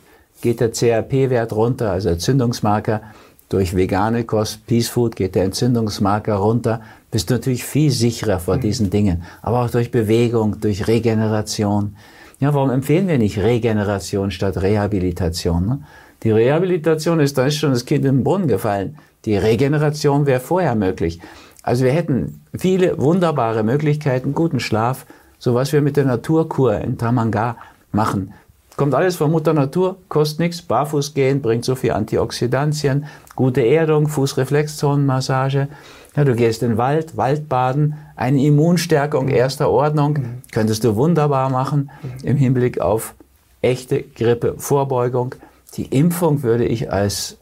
geht 0.42 0.60
der 0.60 0.72
CRP-Wert 0.72 1.52
runter, 1.52 1.90
also 1.90 2.10
Entzündungsmarker. 2.10 3.00
Durch 3.48 3.74
vegane 3.74 4.22
Kost, 4.24 4.64
Peace 4.66 4.88
Food 4.88 5.16
geht 5.16 5.34
der 5.34 5.44
Entzündungsmarker 5.44 6.36
runter. 6.36 6.82
Bist 7.10 7.30
du 7.30 7.34
natürlich 7.34 7.64
viel 7.64 7.90
sicherer 7.90 8.38
vor 8.38 8.56
mhm. 8.56 8.60
diesen 8.60 8.90
Dingen. 8.90 9.24
Aber 9.42 9.64
auch 9.64 9.70
durch 9.70 9.90
Bewegung, 9.90 10.60
durch 10.60 10.86
Regeneration. 10.86 11.96
Ja, 12.40 12.54
warum 12.54 12.70
empfehlen 12.70 13.06
wir 13.06 13.18
nicht 13.18 13.38
Regeneration 13.38 14.30
statt 14.30 14.56
Rehabilitation? 14.62 15.66
Ne? 15.66 15.80
Die 16.22 16.30
Rehabilitation 16.30 17.20
ist, 17.20 17.36
da 17.36 17.44
ist 17.44 17.56
schon 17.56 17.72
das 17.72 17.84
Kind 17.84 18.06
in 18.06 18.16
den 18.16 18.24
Brunnen 18.24 18.48
gefallen. 18.48 18.96
Die 19.26 19.36
Regeneration 19.36 20.24
wäre 20.24 20.40
vorher 20.40 20.74
möglich. 20.74 21.20
Also 21.62 21.84
wir 21.84 21.92
hätten 21.92 22.40
viele 22.56 22.98
wunderbare 22.98 23.62
Möglichkeiten, 23.62 24.32
guten 24.32 24.58
Schlaf, 24.58 25.04
so 25.38 25.54
was 25.54 25.74
wir 25.74 25.82
mit 25.82 25.98
der 25.98 26.06
Naturkur 26.06 26.78
in 26.78 26.96
Tamanga 26.96 27.56
machen. 27.92 28.32
Kommt 28.74 28.94
alles 28.94 29.16
von 29.16 29.30
Mutter 29.30 29.52
Natur, 29.52 29.98
kostet 30.08 30.40
nichts, 30.40 30.62
barfuß 30.62 31.12
gehen, 31.12 31.42
bringt 31.42 31.66
so 31.66 31.74
viel 31.74 31.90
Antioxidantien, 31.90 33.04
gute 33.40 33.66
Erdung, 33.66 34.06
Fußreflexzonenmassage. 34.06 35.68
Ja, 36.14 36.24
du 36.24 36.34
gehst 36.34 36.62
in 36.62 36.72
den 36.72 36.76
Wald, 36.76 37.16
Waldbaden, 37.16 37.94
eine 38.14 38.38
Immunstärkung 38.44 39.26
mhm. 39.26 39.32
erster 39.32 39.70
Ordnung, 39.70 40.12
mhm. 40.12 40.42
könntest 40.52 40.84
du 40.84 40.94
wunderbar 40.94 41.48
machen 41.48 41.90
mhm. 42.02 42.28
im 42.28 42.36
Hinblick 42.36 42.82
auf 42.82 43.14
echte 43.62 44.02
Grippevorbeugung. 44.02 45.36
Die 45.78 45.86
Impfung 45.86 46.42
würde 46.42 46.66
ich 46.66 46.92
als 46.92 47.38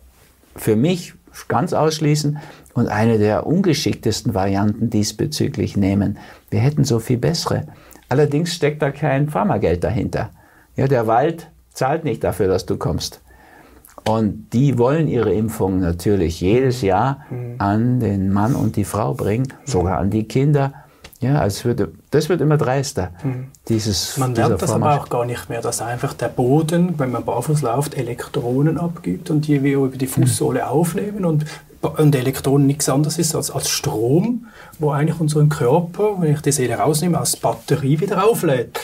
für 0.55 0.77
mich 0.77 1.15
ganz 1.49 1.73
ausschließen 1.73 2.39
und 2.75 2.87
eine 2.87 3.19
der 3.19 3.49
ungeschicktesten 3.49 4.35
Varianten 4.35 4.91
diesbezüglich 4.91 5.77
nehmen. 5.77 6.19
Wir 6.49 6.61
hätten 6.61 6.85
so 6.85 7.01
viel 7.01 7.19
bessere. 7.19 7.67
Allerdings 8.09 8.55
steckt 8.55 8.83
da 8.83 8.93
kein 8.93 9.31
Pharmageld 9.31 9.83
dahinter. 9.83 10.31
Ja, 10.77 10.87
der 10.87 11.09
Wald 11.09 11.49
zahlt 11.73 12.05
nicht 12.05 12.23
dafür, 12.23 12.47
dass 12.47 12.67
du 12.67 12.77
kommst. 12.77 13.21
Und 14.09 14.55
die 14.55 14.79
wollen 14.79 15.07
ihre 15.07 15.35
Impfung 15.35 15.81
natürlich 15.81 16.41
jedes 16.41 16.81
Jahr 16.81 17.27
mhm. 17.29 17.57
an 17.59 18.01
den 18.01 18.33
Mann 18.33 18.55
und 18.55 18.77
die 18.77 18.85
Frau 18.85 19.13
bringen, 19.13 19.53
sogar 19.67 19.99
an 19.99 20.09
die 20.09 20.25
Kinder. 20.25 20.73
Ja, 21.21 21.41
also 21.41 21.65
wird, 21.65 21.89
das 22.11 22.31
wird 22.31 22.41
immer 22.41 22.57
dreister. 22.57 23.11
Mhm. 23.23 23.49
Dieses, 23.69 24.17
man 24.17 24.35
lernt 24.35 24.63
das 24.63 24.71
aber 24.71 24.95
auch 24.99 25.11
gar 25.11 25.27
nicht 25.27 25.51
mehr, 25.51 25.61
dass 25.61 25.83
einfach 25.83 26.15
der 26.15 26.29
Boden, 26.29 26.95
wenn 26.97 27.11
man 27.11 27.23
barfuß 27.23 27.61
läuft, 27.61 27.99
Elektronen 27.99 28.79
abgibt 28.79 29.31
und 29.31 29.47
die 29.47 29.63
wir 29.63 29.77
über 29.77 29.97
die 29.97 30.07
Fußsohle 30.07 30.61
mhm. 30.61 30.69
aufnehmen 30.69 31.25
und, 31.27 31.45
und 31.83 32.15
Elektronen 32.15 32.67
nichts 32.67 32.89
anderes 32.89 33.19
ist 33.19 33.35
als, 33.35 33.51
als 33.51 33.69
Strom, 33.69 34.47
wo 34.79 34.91
eigentlich 34.91 35.21
unseren 35.21 35.51
Körper, 35.51 36.17
wenn 36.21 36.33
ich 36.33 36.41
die 36.41 36.53
Seele 36.53 36.77
rausnehme, 36.77 37.19
als 37.19 37.37
Batterie 37.37 38.01
wieder 38.01 38.25
auflädt. 38.25 38.81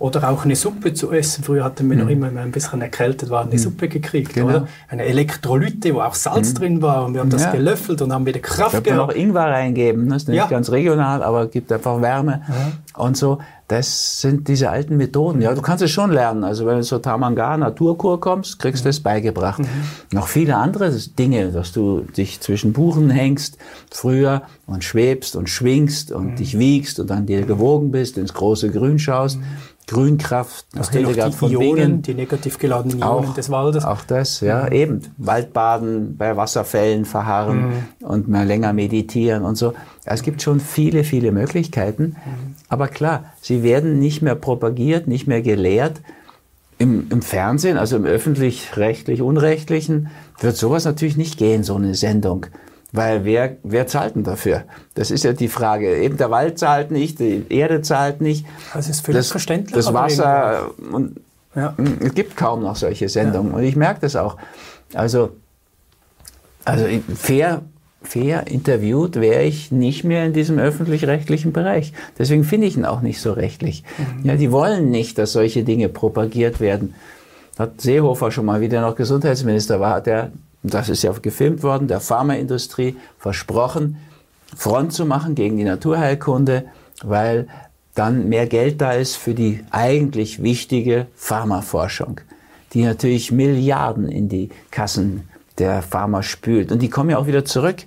Oder 0.00 0.30
auch 0.30 0.44
eine 0.44 0.54
Suppe 0.54 0.94
zu 0.94 1.10
essen. 1.10 1.42
Früher 1.42 1.64
hatten 1.64 1.88
wir 1.88 1.96
mhm. 1.96 2.02
noch 2.02 2.10
immer, 2.10 2.26
wenn 2.28 2.34
wir 2.34 2.42
ein 2.42 2.52
bisschen 2.52 2.80
erkältet 2.80 3.30
waren, 3.30 3.48
eine 3.48 3.56
mhm. 3.56 3.62
Suppe 3.62 3.88
gekriegt. 3.88 4.32
Genau. 4.32 4.46
Oder? 4.46 4.68
Eine 4.88 5.04
Elektrolyte, 5.04 5.92
wo 5.94 6.00
auch 6.00 6.14
Salz 6.14 6.50
mhm. 6.50 6.54
drin 6.54 6.82
war. 6.82 7.04
Und 7.04 7.14
wir 7.14 7.20
haben 7.20 7.30
das 7.30 7.42
ja. 7.42 7.50
gelöffelt 7.50 8.00
und 8.02 8.12
haben 8.12 8.24
wieder 8.24 8.38
Kraft 8.38 8.84
gehabt. 8.84 8.86
Man 8.86 8.96
noch 8.96 9.14
Ingwer 9.14 9.46
reingeben. 9.46 10.08
Das 10.08 10.22
ist 10.22 10.28
nicht 10.28 10.36
ja. 10.36 10.46
ganz 10.46 10.70
regional, 10.70 11.22
aber 11.24 11.48
gibt 11.48 11.72
einfach 11.72 12.00
Wärme. 12.00 12.42
Ja. 12.48 13.02
Und 13.02 13.16
so. 13.16 13.38
Das 13.68 14.22
sind 14.22 14.48
diese 14.48 14.70
alten 14.70 14.96
Methoden. 14.96 15.42
Ja, 15.42 15.54
du 15.54 15.60
kannst 15.60 15.84
es 15.84 15.90
schon 15.90 16.10
lernen. 16.10 16.42
Also 16.42 16.64
wenn 16.64 16.78
du 16.78 16.82
zur 16.82 17.02
Tamanga 17.02 17.54
Naturkur 17.58 18.18
kommst, 18.18 18.58
kriegst 18.58 18.86
du 18.86 18.88
es 18.88 19.00
beigebracht. 19.00 19.58
Mhm. 19.58 19.66
Noch 20.10 20.26
viele 20.26 20.56
andere 20.56 20.90
Dinge, 20.90 21.52
dass 21.52 21.72
du 21.72 22.00
dich 22.00 22.40
zwischen 22.40 22.72
Buchen 22.72 23.10
hängst 23.10 23.58
früher 23.90 24.40
und 24.66 24.84
schwebst 24.84 25.36
und 25.36 25.50
schwingst 25.50 26.12
und 26.12 26.30
mhm. 26.30 26.36
dich 26.36 26.58
wiegst 26.58 26.98
und 26.98 27.10
dann 27.10 27.26
dir 27.26 27.42
gewogen 27.42 27.90
bist, 27.90 28.16
ins 28.16 28.32
große 28.32 28.70
Grün 28.70 28.98
schaust. 28.98 29.38
Grünkraft, 29.88 30.66
nach 30.74 30.90
Hildegard 30.90 31.34
von 31.34 31.50
Ionen, 31.50 31.74
Bingen. 31.74 32.02
Die 32.02 32.14
negativ 32.14 32.58
geladenen 32.58 33.02
Ionen 33.02 33.30
auch, 33.30 33.34
des 33.34 33.50
Waldes. 33.50 33.84
Auch 33.84 34.02
das, 34.02 34.40
ja, 34.40 34.66
mhm. 34.66 34.72
eben. 34.72 35.00
Waldbaden, 35.16 36.16
bei 36.16 36.36
Wasserfällen 36.36 37.06
verharren 37.06 37.86
mhm. 38.00 38.06
und 38.06 38.28
mal 38.28 38.46
länger 38.46 38.72
meditieren 38.72 39.44
und 39.44 39.56
so. 39.56 39.74
Es 40.04 40.22
gibt 40.22 40.42
schon 40.42 40.60
viele, 40.60 41.04
viele 41.04 41.32
Möglichkeiten. 41.32 42.16
Mhm. 42.24 42.54
Aber 42.68 42.88
klar, 42.88 43.32
sie 43.40 43.62
werden 43.62 43.98
nicht 43.98 44.22
mehr 44.22 44.34
propagiert, 44.34 45.08
nicht 45.08 45.26
mehr 45.26 45.42
gelehrt. 45.42 46.00
Im, 46.76 47.08
im 47.10 47.22
Fernsehen, 47.22 47.76
also 47.76 47.96
im 47.96 48.04
öffentlich-rechtlich-unrechtlichen, 48.04 50.10
wird 50.38 50.56
sowas 50.56 50.84
natürlich 50.84 51.16
nicht 51.16 51.38
gehen, 51.38 51.64
so 51.64 51.74
eine 51.74 51.94
Sendung. 51.94 52.46
Weil 52.92 53.24
wer, 53.24 53.56
wer 53.62 53.86
zahlt 53.86 54.16
denn 54.16 54.24
dafür? 54.24 54.64
Das 54.94 55.10
ist 55.10 55.22
ja 55.22 55.34
die 55.34 55.48
Frage. 55.48 55.98
Eben 55.98 56.16
der 56.16 56.30
Wald 56.30 56.58
zahlt 56.58 56.90
nicht, 56.90 57.18
die 57.18 57.44
Erde 57.50 57.82
zahlt 57.82 58.22
nicht. 58.22 58.46
Das 58.72 58.88
ist 58.88 59.04
völlig 59.04 59.20
das, 59.20 59.30
verständlich. 59.30 59.74
Das 59.74 59.92
Wasser, 59.92 60.70
und 60.90 61.20
ja. 61.54 61.74
es 62.00 62.14
gibt 62.14 62.36
kaum 62.36 62.62
noch 62.62 62.76
solche 62.76 63.08
Sendungen. 63.10 63.52
Ja. 63.52 63.58
Und 63.58 63.64
ich 63.64 63.76
merke 63.76 64.00
das 64.00 64.16
auch. 64.16 64.38
Also, 64.94 65.30
also 66.64 66.86
fair, 67.14 67.60
fair 68.02 68.46
interviewt 68.46 69.16
wäre 69.16 69.42
ich 69.42 69.70
nicht 69.70 70.04
mehr 70.04 70.24
in 70.24 70.32
diesem 70.32 70.58
öffentlich-rechtlichen 70.58 71.52
Bereich. 71.52 71.92
Deswegen 72.18 72.44
finde 72.44 72.68
ich 72.68 72.76
ihn 72.78 72.86
auch 72.86 73.02
nicht 73.02 73.20
so 73.20 73.32
rechtlich. 73.32 73.84
Mhm. 73.98 74.26
Ja, 74.26 74.36
die 74.36 74.50
wollen 74.50 74.90
nicht, 74.90 75.18
dass 75.18 75.32
solche 75.32 75.62
Dinge 75.62 75.90
propagiert 75.90 76.58
werden. 76.58 76.94
Hat 77.58 77.82
Seehofer 77.82 78.30
schon 78.30 78.46
mal, 78.46 78.62
wie 78.62 78.68
der 78.68 78.80
noch 78.80 78.96
Gesundheitsminister 78.96 79.78
war, 79.78 79.96
hat 79.96 80.06
er 80.06 80.30
das 80.62 80.88
ist 80.88 81.02
ja 81.02 81.12
gefilmt 81.12 81.62
worden, 81.62 81.88
der 81.88 82.00
Pharmaindustrie 82.00 82.96
versprochen, 83.18 83.96
Front 84.56 84.92
zu 84.92 85.04
machen 85.04 85.34
gegen 85.34 85.56
die 85.56 85.64
Naturheilkunde, 85.64 86.64
weil 87.02 87.48
dann 87.94 88.28
mehr 88.28 88.46
Geld 88.46 88.80
da 88.80 88.92
ist 88.92 89.16
für 89.16 89.34
die 89.34 89.64
eigentlich 89.70 90.42
wichtige 90.42 91.06
Pharmaforschung, 91.14 92.20
die 92.72 92.84
natürlich 92.84 93.32
Milliarden 93.32 94.08
in 94.08 94.28
die 94.28 94.50
Kassen 94.70 95.28
der 95.58 95.82
Pharma 95.82 96.22
spült. 96.22 96.72
Und 96.72 96.80
die 96.80 96.90
kommen 96.90 97.10
ja 97.10 97.18
auch 97.18 97.26
wieder 97.26 97.44
zurück 97.44 97.84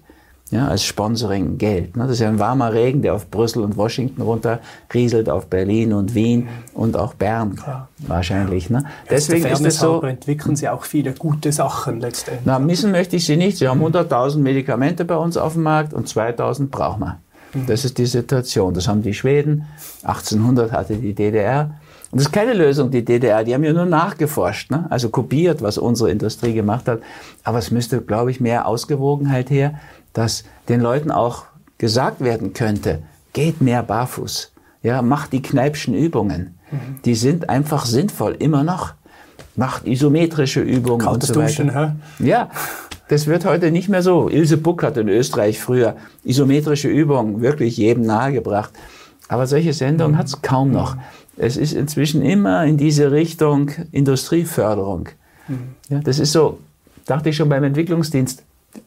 ja, 0.51 0.67
als 0.67 0.83
Sponsoring 0.83 1.57
Geld. 1.57 1.95
Ne? 1.95 2.03
Das 2.03 2.13
ist 2.13 2.19
ja 2.19 2.27
ein 2.27 2.37
warmer 2.37 2.73
Regen, 2.73 3.01
der 3.01 3.15
auf 3.15 3.31
Brüssel 3.31 3.63
und 3.63 3.77
Washington 3.77 4.21
runterrieselt, 4.21 5.29
auf 5.29 5.47
Berlin 5.47 5.93
und 5.93 6.13
Wien 6.13 6.49
und 6.73 6.97
auch 6.97 7.13
Bern 7.13 7.57
ja. 7.65 7.87
wahrscheinlich. 7.99 8.69
Ne? 8.69 8.83
Deswegen 9.09 9.45
ist 9.45 9.65
es 9.65 9.79
so. 9.79 10.01
entwickeln 10.01 10.57
Sie 10.57 10.67
auch 10.67 10.83
viele 10.83 11.13
gute 11.13 11.53
Sachen 11.53 12.01
letztendlich. 12.01 12.45
Na, 12.45 12.59
missen 12.59 12.91
möchte 12.91 13.15
ich 13.15 13.25
Sie 13.25 13.37
nicht. 13.37 13.57
Sie 13.57 13.67
haben 13.67 13.81
100.000 13.81 14.39
Medikamente 14.39 15.05
bei 15.05 15.15
uns 15.15 15.37
auf 15.37 15.53
dem 15.53 15.63
Markt 15.63 15.93
und 15.93 16.07
2.000 16.07 16.67
brauchen 16.67 16.99
wir. 16.99 17.19
Mhm. 17.53 17.65
Das 17.67 17.85
ist 17.85 17.97
die 17.97 18.05
Situation. 18.05 18.73
Das 18.73 18.89
haben 18.89 19.01
die 19.01 19.13
Schweden. 19.13 19.65
1800 20.03 20.73
hatte 20.73 20.95
die 20.95 21.13
DDR. 21.13 21.75
Und 22.11 22.19
das 22.19 22.27
ist 22.27 22.33
keine 22.33 22.53
Lösung, 22.53 22.91
die 22.91 23.05
DDR. 23.05 23.45
Die 23.45 23.53
haben 23.53 23.63
ja 23.63 23.71
nur 23.71 23.85
nachgeforscht, 23.85 24.69
ne? 24.69 24.85
also 24.89 25.07
kopiert, 25.07 25.61
was 25.61 25.77
unsere 25.77 26.11
Industrie 26.11 26.53
gemacht 26.53 26.89
hat. 26.89 26.99
Aber 27.45 27.57
es 27.57 27.71
müsste, 27.71 28.01
glaube 28.01 28.31
ich, 28.31 28.41
mehr 28.41 28.67
Ausgewogenheit 28.67 29.49
her 29.49 29.75
dass 30.13 30.43
den 30.69 30.81
Leuten 30.81 31.11
auch 31.11 31.45
gesagt 31.77 32.21
werden 32.21 32.53
könnte, 32.53 33.01
geht 33.33 33.61
mehr 33.61 33.83
barfuß. 33.83 34.51
Ja, 34.83 35.01
macht 35.01 35.33
die 35.33 35.41
Kneipschen 35.41 35.93
Übungen. 35.93 36.57
Mhm. 36.71 37.01
Die 37.05 37.15
sind 37.15 37.49
einfach 37.49 37.85
sinnvoll, 37.85 38.35
immer 38.39 38.63
noch. 38.63 38.93
Macht 39.55 39.85
isometrische 39.85 40.61
Übungen 40.61 41.05
Kaltes 41.05 41.29
und 41.29 41.35
so 41.35 41.41
weiter. 41.41 41.63
Duschen, 41.63 41.75
hä? 41.75 42.25
Ja, 42.25 42.49
das 43.09 43.27
wird 43.27 43.45
heute 43.45 43.71
nicht 43.71 43.89
mehr 43.89 44.01
so. 44.01 44.29
Ilse 44.29 44.57
Buck 44.57 44.83
hat 44.83 44.97
in 44.97 45.09
Österreich 45.09 45.59
früher 45.59 45.97
isometrische 46.23 46.87
Übungen 46.87 47.41
wirklich 47.41 47.77
jedem 47.77 48.03
nahegebracht. 48.03 48.71
Aber 49.27 49.47
solche 49.47 49.73
Sendungen 49.73 50.13
mhm. 50.13 50.17
hat 50.17 50.27
es 50.27 50.41
kaum 50.41 50.71
noch. 50.71 50.95
Es 51.37 51.57
ist 51.57 51.73
inzwischen 51.73 52.21
immer 52.21 52.65
in 52.65 52.77
diese 52.77 53.11
Richtung 53.11 53.71
Industrieförderung. 53.91 55.09
Mhm. 55.47 55.75
Ja, 55.89 55.99
das 55.99 56.19
ist 56.19 56.31
so, 56.31 56.59
dachte 57.05 57.29
ich 57.29 57.35
schon 57.35 57.49
beim 57.49 57.63
Entwicklungsdienst, 57.63 58.43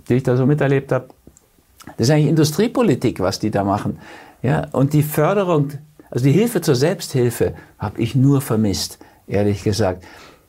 die 0.08 0.14
ich 0.14 0.22
da 0.22 0.36
so 0.36 0.46
miterlebt 0.46 0.92
habe, 0.92 1.08
das 1.96 2.08
ist 2.08 2.10
eigentlich 2.10 2.28
Industriepolitik, 2.28 3.20
was 3.20 3.38
die 3.38 3.50
da 3.50 3.64
machen. 3.64 3.98
Ja, 4.42 4.66
und 4.72 4.92
die 4.92 5.02
Förderung, 5.02 5.72
also 6.10 6.24
die 6.24 6.32
Hilfe 6.32 6.60
zur 6.60 6.74
Selbsthilfe, 6.74 7.54
habe 7.78 8.00
ich 8.00 8.14
nur 8.14 8.40
vermisst, 8.40 8.98
ehrlich 9.26 9.62
gesagt. 9.62 10.04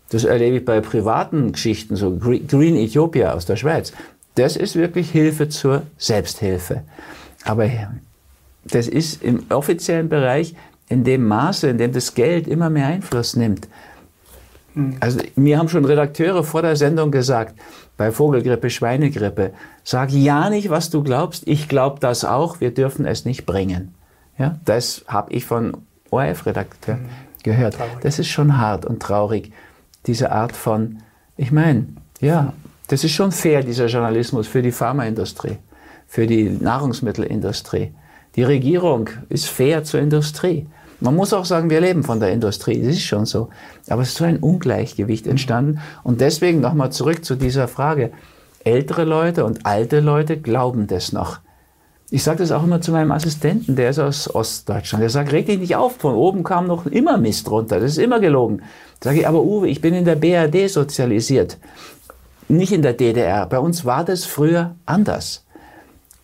Das 0.09 0.23
erlebe 0.23 0.57
ich 0.57 0.65
bei 0.65 0.81
privaten 0.81 1.51
Geschichten, 1.51 1.95
so 1.95 2.17
Green 2.17 2.75
Ethiopia 2.75 3.33
aus 3.33 3.45
der 3.45 3.55
Schweiz. 3.55 3.91
Das 4.35 4.55
ist 4.55 4.75
wirklich 4.75 5.11
Hilfe 5.11 5.49
zur 5.49 5.83
Selbsthilfe. 5.97 6.83
Aber 7.43 7.69
das 8.65 8.87
ist 8.87 9.23
im 9.23 9.43
offiziellen 9.49 10.09
Bereich 10.09 10.55
in 10.89 11.03
dem 11.03 11.27
Maße, 11.27 11.69
in 11.69 11.77
dem 11.77 11.93
das 11.93 12.13
Geld 12.13 12.47
immer 12.47 12.69
mehr 12.69 12.87
Einfluss 12.87 13.35
nimmt. 13.35 13.67
Hm. 14.73 14.97
Also 14.99 15.19
mir 15.35 15.57
haben 15.57 15.69
schon 15.69 15.85
Redakteure 15.85 16.43
vor 16.43 16.61
der 16.61 16.75
Sendung 16.75 17.11
gesagt, 17.11 17.55
bei 17.97 18.11
Vogelgrippe, 18.11 18.69
Schweinegrippe. 18.69 19.53
Sag 19.83 20.11
ja 20.11 20.49
nicht, 20.49 20.69
was 20.69 20.89
du 20.89 21.03
glaubst. 21.03 21.47
Ich 21.47 21.67
glaube 21.67 21.99
das 21.99 22.25
auch. 22.25 22.59
Wir 22.59 22.73
dürfen 22.73 23.05
es 23.05 23.25
nicht 23.25 23.45
bringen. 23.45 23.93
Ja, 24.37 24.59
das 24.65 25.05
habe 25.07 25.33
ich 25.33 25.45
von 25.45 25.77
ORF-Redakteur 26.09 26.95
mhm. 26.95 27.09
gehört. 27.43 27.75
Traurig. 27.75 28.01
Das 28.01 28.19
ist 28.19 28.27
schon 28.27 28.57
hart 28.57 28.85
und 28.85 29.01
traurig. 29.01 29.51
Diese 30.07 30.31
Art 30.31 30.51
von, 30.51 30.99
ich 31.37 31.51
meine, 31.51 31.87
ja, 32.19 32.53
das 32.87 33.03
ist 33.03 33.11
schon 33.11 33.31
fair, 33.31 33.63
dieser 33.63 33.87
Journalismus 33.87 34.47
für 34.47 34.61
die 34.61 34.71
Pharmaindustrie, 34.71 35.57
für 36.07 36.27
die 36.27 36.49
Nahrungsmittelindustrie. 36.49 37.93
Die 38.35 38.43
Regierung 38.43 39.09
ist 39.29 39.47
fair 39.47 39.83
zur 39.83 40.01
Industrie. 40.01 40.67
Man 41.05 41.15
muss 41.15 41.33
auch 41.33 41.45
sagen, 41.45 41.69
wir 41.69 41.81
leben 41.81 42.01
von 42.01 42.19
der 42.19 42.31
Industrie, 42.31 42.81
das 42.81 42.95
ist 42.95 43.03
schon 43.03 43.27
so. 43.27 43.49
Aber 43.87 44.01
es 44.01 44.09
ist 44.09 44.17
so 44.17 44.23
ein 44.23 44.37
Ungleichgewicht 44.37 45.27
entstanden. 45.27 45.79
Und 46.03 46.19
deswegen 46.19 46.61
nochmal 46.61 46.91
zurück 46.91 47.23
zu 47.23 47.35
dieser 47.35 47.67
Frage. 47.67 48.11
Ältere 48.63 49.03
Leute 49.03 49.45
und 49.45 49.67
alte 49.67 49.99
Leute 49.99 50.35
glauben 50.35 50.87
das 50.87 51.13
noch. 51.13 51.41
Ich 52.09 52.23
sage 52.23 52.39
das 52.39 52.51
auch 52.51 52.63
immer 52.63 52.81
zu 52.81 52.91
meinem 52.91 53.11
Assistenten, 53.11 53.75
der 53.75 53.91
ist 53.91 53.99
aus 53.99 54.33
Ostdeutschland. 54.33 55.03
Der 55.03 55.11
sagt, 55.11 55.31
reg 55.31 55.45
dich 55.45 55.59
nicht 55.59 55.75
auf, 55.75 55.97
von 55.97 56.15
oben 56.15 56.43
kam 56.43 56.65
noch 56.65 56.87
immer 56.87 57.19
Mist 57.19 57.51
runter, 57.51 57.79
das 57.79 57.91
ist 57.91 57.97
immer 57.99 58.19
gelogen. 58.19 58.63
Sage 59.03 59.19
ich, 59.19 59.27
aber 59.27 59.43
Uwe, 59.43 59.67
ich 59.67 59.81
bin 59.81 59.93
in 59.93 60.05
der 60.05 60.15
BRD 60.15 60.67
sozialisiert, 60.71 61.59
nicht 62.47 62.71
in 62.71 62.81
der 62.81 62.93
DDR. 62.93 63.45
Bei 63.45 63.59
uns 63.59 63.85
war 63.85 64.05
das 64.05 64.25
früher 64.25 64.73
anders. 64.87 65.45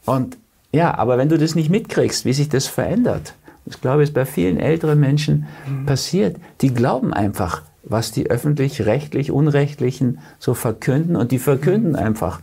Und 0.06 0.38
ja, 0.72 0.98
aber 0.98 1.20
wenn 1.20 1.30
du 1.30 1.38
das 1.38 1.54
nicht 1.54 1.70
mitkriegst, 1.70 2.26
wie 2.26 2.34
sich 2.34 2.50
das 2.50 2.66
verändert, 2.66 3.36
ich 3.66 3.80
glaube, 3.82 4.04
es 4.04 4.12
bei 4.12 4.26
vielen 4.26 4.60
älteren 4.60 5.00
Menschen 5.00 5.46
mhm. 5.68 5.86
passiert. 5.86 6.38
Die 6.62 6.74
glauben 6.74 7.14
einfach, 7.14 7.64
was 7.84 8.12
die 8.12 8.30
öffentlich-rechtlich 8.30 9.32
Unrechtlichen 9.32 10.20
so 10.40 10.54
verkünden 10.54 11.16
und 11.16 11.32
die 11.32 11.40
verkünden 11.40 11.96
einfach 11.96 12.42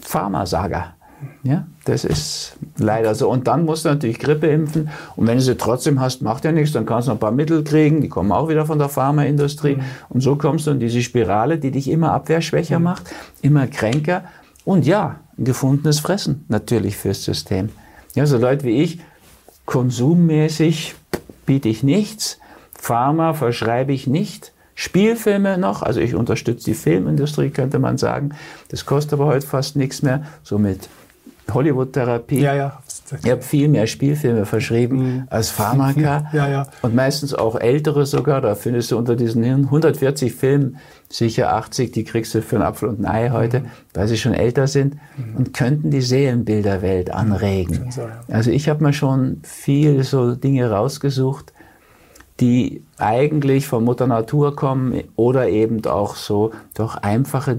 Pharmasager. 0.00 0.94
Ja, 1.42 1.66
das 1.84 2.04
ist 2.04 2.56
leider 2.78 3.14
so. 3.14 3.28
Und 3.28 3.46
dann 3.46 3.64
musst 3.64 3.84
du 3.84 3.90
natürlich 3.90 4.18
Grippe 4.18 4.46
impfen. 4.46 4.88
Und 5.16 5.26
wenn 5.26 5.36
du 5.36 5.42
sie 5.42 5.56
trotzdem 5.56 6.00
hast, 6.00 6.22
macht 6.22 6.44
ja 6.44 6.52
nichts. 6.52 6.72
Dann 6.72 6.86
kannst 6.86 7.08
du 7.08 7.10
noch 7.10 7.16
ein 7.16 7.20
paar 7.20 7.30
Mittel 7.30 7.62
kriegen. 7.62 8.00
Die 8.00 8.08
kommen 8.08 8.32
auch 8.32 8.48
wieder 8.48 8.64
von 8.64 8.78
der 8.78 8.88
Pharmaindustrie. 8.88 9.76
Mhm. 9.76 9.82
Und 10.08 10.20
so 10.22 10.36
kommst 10.36 10.66
du 10.66 10.70
in 10.70 10.80
diese 10.80 11.02
Spirale, 11.02 11.58
die 11.58 11.70
dich 11.70 11.90
immer 11.90 12.12
abwehrschwächer 12.12 12.78
mhm. 12.78 12.84
macht, 12.84 13.14
immer 13.42 13.66
kränker. 13.66 14.24
Und 14.64 14.86
ja, 14.86 15.20
ein 15.36 15.44
gefundenes 15.44 16.00
Fressen 16.00 16.44
natürlich 16.48 16.96
fürs 16.96 17.24
System. 17.24 17.70
Ja, 18.14 18.26
so 18.26 18.38
Leute 18.38 18.64
wie 18.64 18.82
ich, 18.82 19.00
Konsummäßig 19.70 20.96
biete 21.46 21.68
ich 21.68 21.84
nichts. 21.84 22.40
Pharma 22.74 23.34
verschreibe 23.34 23.92
ich 23.92 24.08
nicht. 24.08 24.52
Spielfilme 24.74 25.58
noch, 25.58 25.82
also 25.82 26.00
ich 26.00 26.16
unterstütze 26.16 26.64
die 26.64 26.74
Filmindustrie, 26.74 27.50
könnte 27.50 27.78
man 27.78 27.96
sagen. 27.96 28.30
Das 28.70 28.84
kostet 28.84 29.12
aber 29.12 29.26
heute 29.26 29.46
fast 29.46 29.76
nichts 29.76 30.02
mehr. 30.02 30.24
Somit 30.42 30.88
Hollywood-Therapie. 31.54 32.40
Ja, 32.40 32.54
ja. 32.54 32.82
Ich 33.22 33.30
habe 33.30 33.42
viel 33.42 33.68
mehr 33.68 33.86
Spielfilme 33.86 34.44
verschrieben 34.44 34.96
mhm. 34.96 35.22
als 35.30 35.50
Pharmaka. 35.50 36.28
Ja, 36.32 36.48
ja. 36.48 36.66
Und 36.82 36.96
meistens 36.96 37.32
auch 37.32 37.54
ältere 37.54 38.06
sogar. 38.06 38.40
Da 38.40 38.56
findest 38.56 38.90
du 38.90 38.98
unter 38.98 39.14
diesen 39.14 39.44
140 39.44 40.34
Filmen 40.34 40.78
sicher 41.10 41.52
80, 41.52 41.90
die 41.90 42.04
kriegst 42.04 42.34
du 42.34 42.40
für 42.40 42.56
einen 42.56 42.64
Apfel 42.64 42.88
und 42.88 43.00
ein 43.00 43.06
Ei 43.06 43.30
heute, 43.30 43.60
mhm. 43.60 43.66
weil 43.94 44.08
sie 44.08 44.16
schon 44.16 44.32
älter 44.32 44.68
sind 44.68 44.94
mhm. 45.16 45.36
und 45.36 45.54
könnten 45.54 45.90
die 45.90 46.00
Seelenbilderwelt 46.00 47.12
anregen. 47.12 47.90
Also 48.28 48.50
ich 48.50 48.68
habe 48.68 48.84
mir 48.84 48.92
schon 48.92 49.40
viel 49.42 50.04
so 50.04 50.34
Dinge 50.34 50.70
rausgesucht, 50.70 51.52
die 52.38 52.82
eigentlich 52.96 53.66
von 53.66 53.84
Mutter 53.84 54.06
Natur 54.06 54.56
kommen 54.56 55.02
oder 55.16 55.48
eben 55.48 55.84
auch 55.84 56.14
so 56.14 56.52
doch 56.74 56.96
einfache 56.96 57.58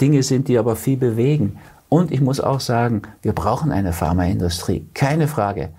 Dinge 0.00 0.22
sind, 0.22 0.48
die 0.48 0.58
aber 0.58 0.74
viel 0.74 0.96
bewegen. 0.96 1.58
Und 1.88 2.10
ich 2.10 2.20
muss 2.20 2.40
auch 2.40 2.60
sagen, 2.60 3.02
wir 3.22 3.32
brauchen 3.32 3.70
eine 3.70 3.92
Pharmaindustrie, 3.92 4.86
keine 4.94 5.28
Frage. 5.28 5.70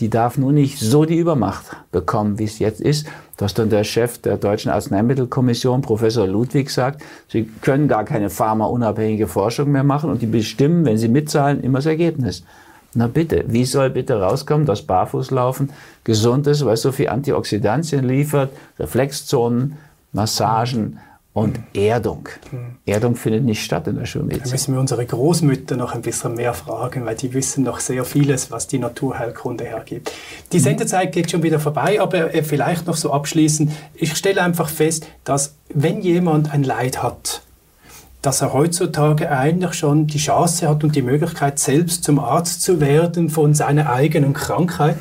Die 0.00 0.10
darf 0.10 0.38
nur 0.38 0.52
nicht 0.52 0.78
so 0.78 1.04
die 1.04 1.16
Übermacht 1.16 1.76
bekommen, 1.90 2.38
wie 2.38 2.44
es 2.44 2.58
jetzt 2.58 2.80
ist, 2.80 3.06
dass 3.36 3.54
dann 3.54 3.70
der 3.70 3.84
Chef 3.84 4.18
der 4.18 4.36
Deutschen 4.36 4.70
Arzneimittelkommission, 4.70 5.82
Professor 5.82 6.26
Ludwig, 6.26 6.70
sagt, 6.70 7.02
sie 7.28 7.44
können 7.60 7.88
gar 7.88 8.04
keine 8.04 8.30
pharmaunabhängige 8.30 9.28
Forschung 9.28 9.72
mehr 9.72 9.84
machen 9.84 10.10
und 10.10 10.22
die 10.22 10.26
bestimmen, 10.26 10.84
wenn 10.84 10.98
sie 10.98 11.08
mitzahlen, 11.08 11.62
immer 11.62 11.78
das 11.78 11.86
Ergebnis. 11.86 12.44
Na 12.94 13.08
bitte, 13.08 13.44
wie 13.48 13.66
soll 13.66 13.90
bitte 13.90 14.20
rauskommen, 14.20 14.64
dass 14.64 14.82
Barfußlaufen 14.82 15.70
gesund 16.04 16.46
ist, 16.46 16.64
weil 16.64 16.74
es 16.74 16.82
so 16.82 16.92
viel 16.92 17.10
Antioxidantien 17.10 18.04
liefert, 18.08 18.50
Reflexzonen, 18.78 19.76
Massagen, 20.12 20.98
und 21.36 21.60
Erdung. 21.74 22.30
Mhm. 22.50 22.76
Erdung 22.86 23.14
findet 23.14 23.44
nicht 23.44 23.62
statt 23.62 23.86
in 23.88 23.96
der 23.96 24.06
Schulmedizin. 24.06 24.44
Da 24.44 24.50
müssen 24.52 24.72
wir 24.72 24.80
unsere 24.80 25.04
Großmütter 25.04 25.76
noch 25.76 25.94
ein 25.94 26.00
bisschen 26.00 26.34
mehr 26.34 26.54
fragen, 26.54 27.04
weil 27.04 27.14
die 27.14 27.34
wissen 27.34 27.62
noch 27.62 27.78
sehr 27.78 28.06
vieles, 28.06 28.50
was 28.50 28.68
die 28.68 28.78
Naturheilkunde 28.78 29.64
hergibt. 29.64 30.10
Die 30.52 30.58
Sendezeit 30.58 31.12
geht 31.12 31.30
schon 31.30 31.42
wieder 31.42 31.60
vorbei, 31.60 32.00
aber 32.00 32.34
äh, 32.34 32.42
vielleicht 32.42 32.86
noch 32.86 32.96
so 32.96 33.12
abschließend. 33.12 33.70
Ich 33.92 34.16
stelle 34.16 34.40
einfach 34.40 34.70
fest, 34.70 35.08
dass 35.24 35.56
wenn 35.68 36.00
jemand 36.00 36.54
ein 36.54 36.64
Leid 36.64 37.02
hat, 37.02 37.42
dass 38.22 38.40
er 38.40 38.54
heutzutage 38.54 39.30
eigentlich 39.30 39.74
schon 39.74 40.06
die 40.06 40.16
Chance 40.16 40.66
hat 40.66 40.84
und 40.84 40.96
die 40.96 41.02
Möglichkeit, 41.02 41.58
selbst 41.58 42.02
zum 42.02 42.18
Arzt 42.18 42.62
zu 42.62 42.80
werden 42.80 43.28
von 43.28 43.52
seiner 43.52 43.92
eigenen 43.92 44.32
Krankheit 44.32 44.96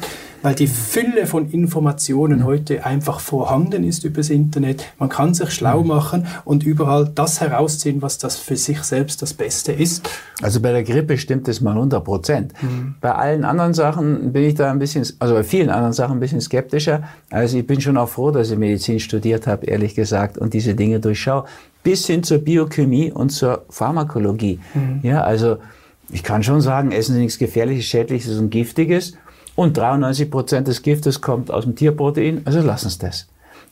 weil 0.45 0.53
die 0.53 0.67
Fülle 0.67 1.25
von 1.25 1.49
Informationen 1.49 2.45
heute 2.45 2.85
einfach 2.85 3.19
vorhanden 3.19 3.83
ist 3.83 4.03
übers 4.03 4.29
Internet. 4.29 4.85
Man 4.99 5.09
kann 5.09 5.33
sich 5.33 5.49
schlau 5.49 5.81
mhm. 5.81 5.87
machen 5.87 6.27
und 6.45 6.61
überall 6.61 7.09
das 7.15 7.41
herausziehen, 7.41 8.03
was 8.03 8.19
das 8.19 8.37
für 8.37 8.55
sich 8.55 8.83
selbst 8.83 9.23
das 9.23 9.33
Beste 9.33 9.71
ist. 9.71 10.07
Also 10.43 10.61
bei 10.61 10.71
der 10.71 10.83
Grippe 10.83 11.17
stimmt 11.17 11.47
es 11.47 11.61
mal 11.61 11.71
100 11.71 12.03
Prozent. 12.03 12.53
Mhm. 12.61 12.93
Bei 13.01 13.15
allen 13.15 13.43
anderen 13.43 13.73
Sachen 13.73 14.33
bin 14.33 14.43
ich 14.43 14.53
da 14.53 14.69
ein 14.69 14.77
bisschen, 14.77 15.03
also 15.17 15.33
bei 15.33 15.43
vielen 15.43 15.71
anderen 15.71 15.93
Sachen 15.93 16.17
ein 16.17 16.19
bisschen 16.19 16.41
skeptischer. 16.41 17.01
Also 17.31 17.57
ich 17.57 17.65
bin 17.65 17.81
schon 17.81 17.97
auch 17.97 18.09
froh, 18.09 18.29
dass 18.29 18.51
ich 18.51 18.57
Medizin 18.59 18.99
studiert 18.99 19.47
habe, 19.47 19.65
ehrlich 19.65 19.95
gesagt, 19.95 20.37
und 20.37 20.53
diese 20.53 20.75
Dinge 20.75 20.99
durchschaue. 20.99 21.45
bis 21.81 22.05
hin 22.05 22.21
zur 22.21 22.37
Biochemie 22.37 23.11
und 23.11 23.31
zur 23.31 23.65
Pharmakologie. 23.71 24.59
Mhm. 24.75 24.99
Ja, 25.01 25.21
also 25.21 25.57
ich 26.11 26.21
kann 26.21 26.43
schon 26.43 26.61
sagen, 26.61 26.91
essen 26.91 27.15
Sie 27.15 27.21
nichts 27.21 27.39
Gefährliches, 27.39 27.85
Schädliches 27.85 28.37
und 28.37 28.51
Giftiges. 28.51 29.13
Und 29.55 29.77
93 29.77 30.29
Prozent 30.29 30.67
des 30.67 30.81
Giftes 30.81 31.21
kommt 31.21 31.49
aus 31.49 31.63
dem 31.63 31.75
Tierprotein, 31.75 32.41
also 32.45 32.61
lassen 32.61 32.89
Sie 32.89 32.99
das. 32.99 33.27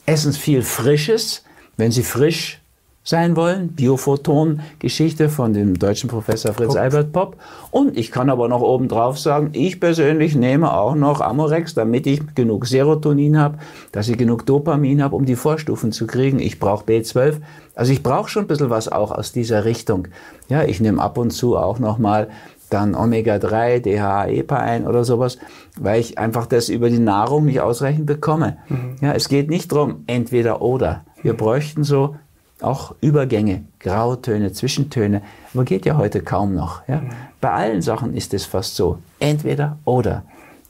Essen 0.06 0.32
Sie 0.32 0.40
viel 0.40 0.62
Frisches, 0.62 1.44
wenn 1.78 1.92
Sie 1.92 2.04
frisch 2.04 2.62
sein 3.04 3.36
wollen. 3.36 3.70
Biophoton-Geschichte 3.70 5.30
von 5.30 5.54
dem 5.54 5.78
deutschen 5.78 6.10
Professor 6.10 6.54
Fritz 6.54 6.70
Pop. 6.70 6.78
Albert 6.78 7.12
Popp. 7.12 7.36
Und 7.72 7.98
ich 7.98 8.12
kann 8.12 8.30
aber 8.30 8.48
noch 8.48 8.62
obendrauf 8.62 9.20
sagen, 9.20 9.50
ich 9.54 9.80
persönlich 9.80 10.36
nehme 10.36 10.74
auch 10.74 10.96
noch 10.96 11.22
Amorex, 11.22 11.74
damit 11.74 12.08
ich 12.08 12.22
genug 12.34 12.66
Serotonin 12.66 13.38
habe, 13.38 13.58
dass 13.92 14.08
ich 14.08 14.18
genug 14.18 14.46
Dopamin 14.46 15.04
habe, 15.04 15.16
um 15.16 15.26
die 15.26 15.36
Vorstufen 15.36 15.92
zu 15.92 16.08
kriegen. 16.08 16.40
Ich 16.40 16.60
brauche 16.60 16.86
B12. 16.86 17.36
Also 17.76 17.92
ich 17.92 18.04
brauche 18.04 18.30
schon 18.30 18.46
ein 18.46 18.48
bisschen 18.48 18.70
was 18.70 18.88
auch 18.88 19.12
aus 19.12 19.32
dieser 19.32 19.66
Richtung. 19.66 20.08
Ja, 20.48 20.64
ich 20.64 20.80
nehme 20.80 21.02
ab 21.02 21.18
und 21.18 21.32
zu 21.32 21.58
auch 21.58 21.80
noch 21.80 21.98
mal 21.98 22.30
dann 22.74 22.96
Omega-3, 22.96 23.80
DHA, 23.80 24.28
EPA 24.28 24.58
ein 24.58 24.88
oder 24.88 25.06
sowas, 25.06 25.38
weil 25.80 26.00
ich 26.00 26.18
einfach 26.18 26.46
das 26.48 26.70
über 26.70 26.90
die 26.90 27.00
Nahrung 27.00 27.46
nicht 27.46 27.62
ausreichend 27.62 28.06
bekomme. 28.06 28.58
Mhm. 28.68 28.96
Ja, 29.02 29.14
es 29.14 29.30
geht 29.30 29.50
nicht 29.50 29.72
darum, 29.72 30.04
entweder 30.08 30.62
oder. 30.62 31.04
Wir 31.22 31.34
bräuchten 31.34 31.84
so 31.84 32.16
auch 32.62 32.96
Übergänge, 33.02 33.64
Grautöne, 33.80 34.52
Zwischentöne, 34.52 35.22
aber 35.54 35.64
geht 35.66 35.86
ja 35.86 35.98
heute 35.98 36.22
kaum 36.22 36.56
noch. 36.56 36.88
Ja? 36.88 36.98
Mhm. 36.98 37.10
Bei 37.42 37.52
allen 37.52 37.82
Sachen 37.82 38.14
ist 38.16 38.34
es 38.34 38.46
fast 38.46 38.76
so, 38.76 39.00
entweder 39.20 39.78
oder. 39.86 40.24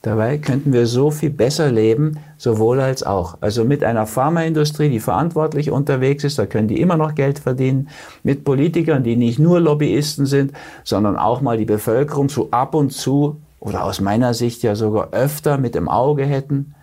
Dabei 0.04 0.36
könnten 0.36 0.74
wir 0.74 0.86
so 0.86 1.10
viel 1.10 1.30
besser 1.30 1.72
leben, 1.72 2.18
sowohl 2.36 2.78
als 2.80 3.04
auch. 3.04 3.38
Also 3.40 3.64
mit 3.64 3.82
einer 3.82 4.06
Pharmaindustrie, 4.06 4.90
die 4.90 5.00
verantwortlich 5.00 5.70
unterwegs 5.70 6.24
ist, 6.24 6.38
da 6.38 6.44
können 6.44 6.68
die 6.68 6.78
immer 6.78 6.98
noch 6.98 7.14
Geld 7.14 7.38
verdienen. 7.38 7.88
Mit 8.22 8.44
Politikern, 8.44 9.02
die 9.02 9.16
nicht 9.16 9.38
nur 9.38 9.60
Lobbyisten 9.60 10.26
sind, 10.26 10.52
sondern 10.82 11.16
auch 11.16 11.40
mal 11.40 11.56
die 11.56 11.64
Bevölkerung 11.64 12.28
so 12.28 12.48
ab 12.50 12.74
und 12.74 12.92
zu 12.92 13.40
oder 13.60 13.82
aus 13.82 14.02
meiner 14.02 14.34
Sicht 14.34 14.62
ja 14.62 14.76
sogar 14.76 15.14
öfter 15.14 15.56
mit 15.56 15.74
im 15.74 15.88
Auge 15.88 16.26
hätten. 16.26 16.74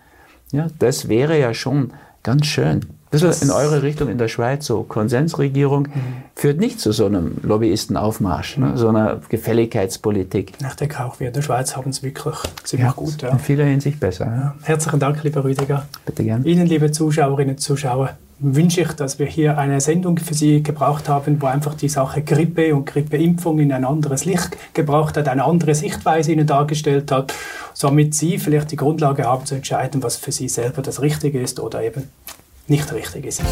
Ja, 0.50 0.66
das 0.80 1.08
wäre 1.08 1.38
ja 1.38 1.54
schon 1.54 1.92
ganz 2.24 2.46
schön 2.46 2.80
bisschen 3.20 3.48
in 3.48 3.54
eure 3.54 3.82
Richtung 3.82 4.08
in 4.08 4.18
der 4.18 4.28
Schweiz, 4.28 4.66
so 4.66 4.82
Konsensregierung, 4.82 5.82
mhm. 5.82 6.00
führt 6.34 6.58
nicht 6.58 6.80
zu 6.80 6.92
so 6.92 7.06
einem 7.06 7.36
Lobbyistenaufmarsch, 7.42 8.58
ne, 8.58 8.72
so 8.76 8.88
einer 8.88 9.20
Gefälligkeitspolitik. 9.28 10.54
Ich 10.60 10.74
denke 10.74 11.04
auch, 11.04 11.20
wir 11.20 11.28
in 11.28 11.32
der 11.32 11.42
Schweiz 11.42 11.76
haben 11.76 11.90
es 11.90 12.02
wirklich 12.02 12.36
ziemlich 12.64 12.88
ja, 12.88 12.92
gut. 12.92 13.22
Ja. 13.22 13.28
In 13.30 13.38
vieler 13.38 13.64
Hinsicht 13.64 14.00
besser. 14.00 14.26
Ja. 14.26 14.54
Herzlichen 14.62 14.98
Dank, 14.98 15.22
lieber 15.22 15.44
Rüdiger. 15.44 15.86
Bitte 16.04 16.24
gern. 16.24 16.44
Ihnen, 16.44 16.66
liebe 16.66 16.90
Zuschauerinnen 16.90 17.54
und 17.54 17.58
Zuschauer, 17.58 18.16
wünsche 18.42 18.80
ich, 18.80 18.92
dass 18.92 19.18
wir 19.18 19.26
hier 19.26 19.56
eine 19.56 19.80
Sendung 19.80 20.18
für 20.18 20.34
Sie 20.34 20.62
gebraucht 20.62 21.08
haben, 21.08 21.40
wo 21.40 21.46
einfach 21.46 21.74
die 21.74 21.88
Sache 21.88 22.22
Grippe 22.22 22.74
und 22.74 22.86
Grippeimpfung 22.86 23.60
in 23.60 23.72
ein 23.72 23.84
anderes 23.84 24.24
Licht 24.24 24.56
gebracht 24.74 25.16
hat, 25.16 25.28
eine 25.28 25.44
andere 25.44 25.74
Sichtweise 25.74 26.32
Ihnen 26.32 26.46
dargestellt 26.46 27.12
hat, 27.12 27.32
somit 27.72 28.14
Sie 28.14 28.38
vielleicht 28.38 28.72
die 28.72 28.76
Grundlage 28.76 29.24
haben 29.24 29.46
zu 29.46 29.54
entscheiden, 29.54 30.02
was 30.02 30.16
für 30.16 30.32
Sie 30.32 30.48
selber 30.48 30.82
das 30.82 31.00
Richtige 31.00 31.40
ist 31.40 31.60
oder 31.60 31.82
eben 31.82 32.08
nicht 32.72 32.90
richtig 32.90 33.26
ist. 33.26 33.42